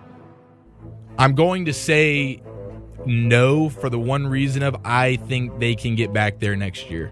I'm 1.20 1.36
going 1.36 1.66
to 1.66 1.74
say 1.74 2.42
no 3.06 3.70
for 3.70 3.89
the 3.89 4.00
one 4.00 4.28
reason 4.28 4.63
of 4.63 4.76
I 4.84 5.16
think 5.16 5.60
they 5.60 5.76
can 5.76 5.96
get 5.96 6.13
back 6.13 6.39
there 6.39 6.56
next 6.56 6.89
year. 6.89 7.12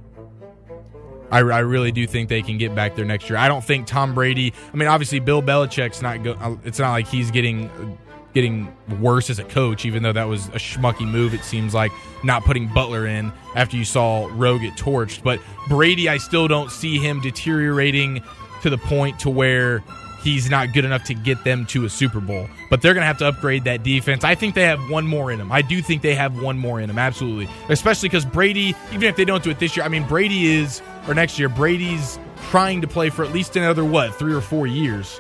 I, 1.32 1.40
I 1.40 1.60
really 1.60 1.92
do 1.92 2.06
think 2.06 2.28
they 2.28 2.42
can 2.42 2.58
get 2.58 2.76
back 2.76 2.96
there 2.96 3.06
next 3.06 3.30
year. 3.30 3.40
I 3.40 3.48
don't 3.48 3.64
think 3.64 3.88
Tom 3.88 4.14
Brady. 4.14 4.54
I 4.74 4.76
mean, 4.76 4.90
obviously 4.90 5.20
Bill 5.20 5.42
Belichick's 5.42 6.02
not. 6.02 6.24
Go, 6.24 6.34
uh, 6.34 6.58
it's 6.66 6.78
not 6.78 6.92
like 6.92 7.08
he's 7.08 7.32
getting 7.32 7.98
getting 8.34 8.74
worse 9.00 9.30
as 9.30 9.40
a 9.40 9.44
coach, 9.44 9.86
even 9.86 10.04
though 10.04 10.14
that 10.14 10.26
was 10.26 10.48
a 10.48 10.60
schmucky 10.60 11.10
move. 11.10 11.34
It 11.34 11.44
seems 11.44 11.74
like 11.74 11.92
not 12.24 12.44
putting 12.44 12.68
Butler 12.68 13.08
in 13.08 13.32
after 13.56 13.78
you 13.78 13.86
saw 13.86 14.30
Rowe 14.32 14.60
get 14.60 14.74
torched. 14.74 15.24
But 15.24 15.40
Brady, 15.68 16.10
I 16.10 16.18
still 16.18 16.48
don't 16.48 16.72
see 16.72 16.98
him 16.98 17.22
deteriorating 17.22 18.22
to 18.62 18.70
the 18.70 18.78
point 18.78 19.20
to 19.20 19.30
where 19.30 19.84
he's 20.24 20.50
not 20.50 20.74
good 20.74 20.86
enough 20.86 21.04
to 21.06 21.14
get 21.14 21.44
them 21.44 21.66
to 21.68 21.86
a 21.86 21.90
Super 21.90 22.20
Bowl. 22.20 22.48
But 22.70 22.82
they're 22.82 22.94
going 22.94 23.02
to 23.02 23.08
have 23.08 23.18
to 23.20 23.28
upgrade 23.28 23.64
that 23.66 23.84
defense. 23.84 24.24
I 24.24 24.36
think 24.36 24.56
they 24.56 24.64
have 24.64 24.90
one 24.90 25.06
more 25.08 25.32
in 25.32 25.40
them. 25.40 25.52
I 25.52 25.62
do 25.62 25.82
think 25.82 26.02
they 26.02 26.16
have 26.16 26.42
one 26.42 26.58
more 26.58 26.80
in 26.80 26.88
them, 26.88 27.00
absolutely. 27.00 27.50
Especially 27.70 28.10
because 28.10 28.26
Brady, 28.26 28.76
even 28.92 29.04
if 29.04 29.16
they 29.16 29.26
don't 29.26 29.44
do 29.44 29.50
it 29.50 29.60
this 29.60 29.76
year, 29.76 29.86
I 29.86 29.90
mean, 29.90 30.08
Brady 30.08 30.54
is, 30.54 30.82
or 31.08 31.14
next 31.14 31.40
year, 31.40 31.50
Brady's 31.50 32.20
trying 32.50 32.82
to 32.82 32.88
play 32.88 33.10
for 33.10 33.24
at 33.24 33.32
least 33.32 33.56
another, 33.56 33.84
what, 33.84 34.16
three 34.16 34.34
or 34.34 34.42
four 34.42 34.68
years. 34.68 35.20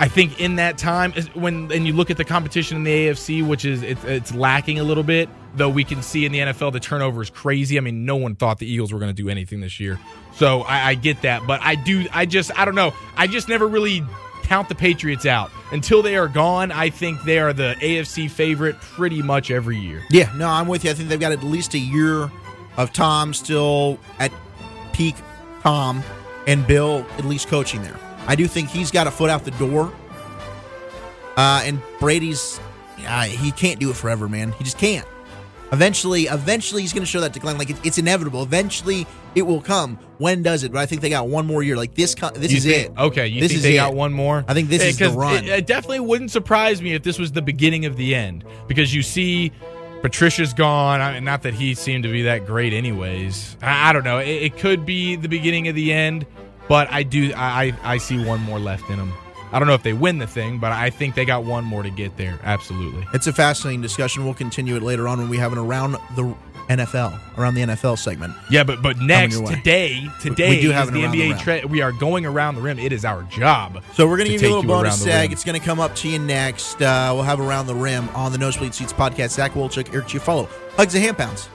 I 0.00 0.08
think 0.08 0.40
in 0.40 0.56
that 0.56 0.78
time, 0.78 1.12
when 1.34 1.70
and 1.70 1.86
you 1.86 1.92
look 1.92 2.10
at 2.10 2.16
the 2.16 2.24
competition 2.24 2.78
in 2.78 2.84
the 2.84 3.08
AFC, 3.08 3.46
which 3.46 3.66
is 3.66 3.82
it's, 3.82 4.02
it's 4.04 4.34
lacking 4.34 4.78
a 4.78 4.82
little 4.82 5.02
bit, 5.02 5.28
though 5.54 5.68
we 5.68 5.84
can 5.84 6.00
see 6.00 6.24
in 6.24 6.32
the 6.32 6.38
NFL 6.38 6.72
the 6.72 6.80
turnover 6.80 7.20
is 7.20 7.28
crazy. 7.28 7.76
I 7.76 7.82
mean, 7.82 8.06
no 8.06 8.16
one 8.16 8.34
thought 8.34 8.60
the 8.60 8.66
Eagles 8.66 8.94
were 8.94 8.98
going 8.98 9.14
to 9.14 9.22
do 9.22 9.28
anything 9.28 9.60
this 9.60 9.78
year, 9.78 9.98
so 10.34 10.62
I, 10.62 10.88
I 10.88 10.94
get 10.94 11.20
that. 11.20 11.46
But 11.46 11.60
I 11.62 11.74
do, 11.74 12.06
I 12.14 12.24
just, 12.24 12.50
I 12.58 12.64
don't 12.64 12.74
know, 12.74 12.94
I 13.14 13.26
just 13.26 13.46
never 13.50 13.68
really 13.68 14.02
count 14.50 14.68
the 14.68 14.74
Patriots 14.74 15.26
out 15.26 15.48
until 15.70 16.02
they 16.02 16.16
are 16.16 16.26
gone. 16.26 16.72
I 16.72 16.90
think 16.90 17.22
they 17.22 17.38
are 17.38 17.52
the 17.52 17.76
AFC 17.78 18.28
favorite 18.28 18.80
pretty 18.80 19.22
much 19.22 19.52
every 19.52 19.78
year. 19.78 20.02
Yeah, 20.10 20.28
no, 20.34 20.48
I'm 20.48 20.66
with 20.66 20.82
you. 20.82 20.90
I 20.90 20.94
think 20.94 21.08
they've 21.08 21.20
got 21.20 21.30
at 21.30 21.44
least 21.44 21.74
a 21.74 21.78
year 21.78 22.28
of 22.76 22.92
Tom 22.92 23.32
still 23.32 24.00
at 24.18 24.32
peak 24.92 25.14
Tom 25.62 26.02
and 26.48 26.66
Bill 26.66 27.06
at 27.16 27.24
least 27.24 27.46
coaching 27.46 27.80
there. 27.82 27.96
I 28.26 28.34
do 28.34 28.48
think 28.48 28.70
he's 28.70 28.90
got 28.90 29.06
a 29.06 29.12
foot 29.12 29.30
out 29.30 29.44
the 29.44 29.52
door. 29.52 29.92
Uh, 31.36 31.62
and 31.64 31.80
Brady's, 32.00 32.58
he 33.28 33.52
can't 33.52 33.78
do 33.78 33.90
it 33.90 33.96
forever, 33.96 34.28
man. 34.28 34.50
He 34.50 34.64
just 34.64 34.78
can't. 34.78 35.06
Eventually, 35.72 36.24
eventually, 36.24 36.82
he's 36.82 36.92
going 36.92 37.02
to 37.04 37.06
show 37.10 37.20
that 37.20 37.32
decline. 37.32 37.56
Like 37.58 37.70
it, 37.70 37.76
it's 37.84 37.98
inevitable. 37.98 38.42
Eventually, 38.42 39.06
it 39.34 39.42
will 39.42 39.60
come. 39.60 39.96
When 40.18 40.42
does 40.42 40.64
it? 40.64 40.72
But 40.72 40.80
I 40.80 40.86
think 40.86 41.00
they 41.00 41.10
got 41.10 41.28
one 41.28 41.46
more 41.46 41.62
year. 41.62 41.76
Like 41.76 41.94
this, 41.94 42.14
this 42.14 42.50
You 42.50 42.58
is 42.58 42.64
think- 42.64 42.90
it. 42.90 42.98
Okay, 42.98 43.26
you 43.28 43.40
This 43.40 43.50
think 43.52 43.58
is 43.58 43.62
they 43.62 43.74
it. 43.74 43.76
got 43.76 43.94
one 43.94 44.12
more? 44.12 44.44
I 44.48 44.54
think 44.54 44.68
this 44.68 44.82
Eh, 44.82 44.86
is 44.88 44.98
the 44.98 45.10
run. 45.10 45.44
It, 45.44 45.48
it 45.48 45.66
definitely 45.66 46.00
wouldn't 46.00 46.30
surprise 46.32 46.82
me 46.82 46.94
if 46.94 47.02
this 47.04 47.18
was 47.18 47.32
the 47.32 47.42
beginning 47.42 47.86
of 47.86 47.96
the 47.96 48.14
end 48.14 48.44
because 48.66 48.92
you 48.94 49.02
see 49.02 49.52
Patricia's 50.02 50.52
gone. 50.54 51.00
I 51.00 51.14
mean, 51.14 51.24
not 51.24 51.42
that 51.42 51.54
he 51.54 51.74
seemed 51.74 52.02
to 52.04 52.10
be 52.10 52.22
that 52.22 52.46
great, 52.46 52.72
anyways. 52.72 53.56
I, 53.62 53.90
I 53.90 53.92
don't 53.92 54.04
know. 54.04 54.18
It, 54.18 54.28
it 54.28 54.56
could 54.58 54.84
be 54.84 55.14
the 55.16 55.28
beginning 55.28 55.68
of 55.68 55.74
the 55.76 55.92
end, 55.92 56.26
but 56.68 56.90
I 56.90 57.02
do. 57.04 57.32
I 57.36 57.72
I 57.84 57.98
see 57.98 58.22
one 58.24 58.40
more 58.40 58.58
left 58.58 58.88
in 58.90 58.96
them. 58.96 59.12
I 59.52 59.58
don't 59.58 59.66
know 59.66 59.74
if 59.74 59.82
they 59.82 59.92
win 59.92 60.18
the 60.18 60.26
thing, 60.26 60.58
but 60.58 60.72
I 60.72 60.90
think 60.90 61.14
they 61.14 61.24
got 61.24 61.44
one 61.44 61.64
more 61.64 61.82
to 61.82 61.90
get 61.90 62.16
there. 62.16 62.38
Absolutely. 62.42 63.06
It's 63.14 63.26
a 63.26 63.32
fascinating 63.32 63.82
discussion. 63.82 64.24
We'll 64.24 64.34
continue 64.34 64.76
it 64.76 64.82
later 64.82 65.08
on 65.08 65.18
when 65.18 65.28
we 65.28 65.38
have 65.38 65.52
an 65.52 65.58
around 65.58 65.92
the 66.14 66.34
NFL, 66.68 67.18
around 67.36 67.54
the 67.54 67.62
NFL 67.62 67.98
segment. 67.98 68.32
Yeah, 68.48 68.62
but 68.62 68.80
but 68.80 68.98
next 68.98 69.38
way. 69.38 69.56
today, 69.56 70.08
we 70.24 70.60
do 70.60 70.70
have 70.70 70.92
the 70.92 71.02
around 71.02 71.12
the 71.12 71.32
NBA. 71.32 71.40
Tra- 71.40 71.66
we 71.66 71.82
are 71.82 71.90
going 71.90 72.24
around 72.24 72.54
the 72.54 72.60
rim. 72.60 72.78
It 72.78 72.92
is 72.92 73.04
our 73.04 73.24
job. 73.24 73.82
So 73.94 74.06
we're 74.06 74.18
going 74.18 74.28
to 74.28 74.32
give 74.34 74.42
you 74.42 74.48
a 74.48 74.54
little 74.54 74.62
you 74.62 74.68
bonus 74.68 75.02
the 75.02 75.10
seg. 75.10 75.32
It's 75.32 75.44
going 75.44 75.58
to 75.58 75.64
come 75.64 75.80
up 75.80 75.96
to 75.96 76.08
you 76.08 76.20
next. 76.20 76.80
Uh, 76.80 77.10
we'll 77.12 77.24
have 77.24 77.40
around 77.40 77.66
the 77.66 77.74
rim 77.74 78.08
on 78.10 78.30
the 78.30 78.38
Nosebleed 78.38 78.72
Seats 78.72 78.92
podcast. 78.92 79.30
Zach 79.30 79.52
Wolchuk, 79.54 79.92
Eric 79.92 80.06
Chiafalo. 80.06 80.48
Hugs 80.76 80.94
and 80.94 81.02
hand 81.02 81.18
pounds. 81.18 81.48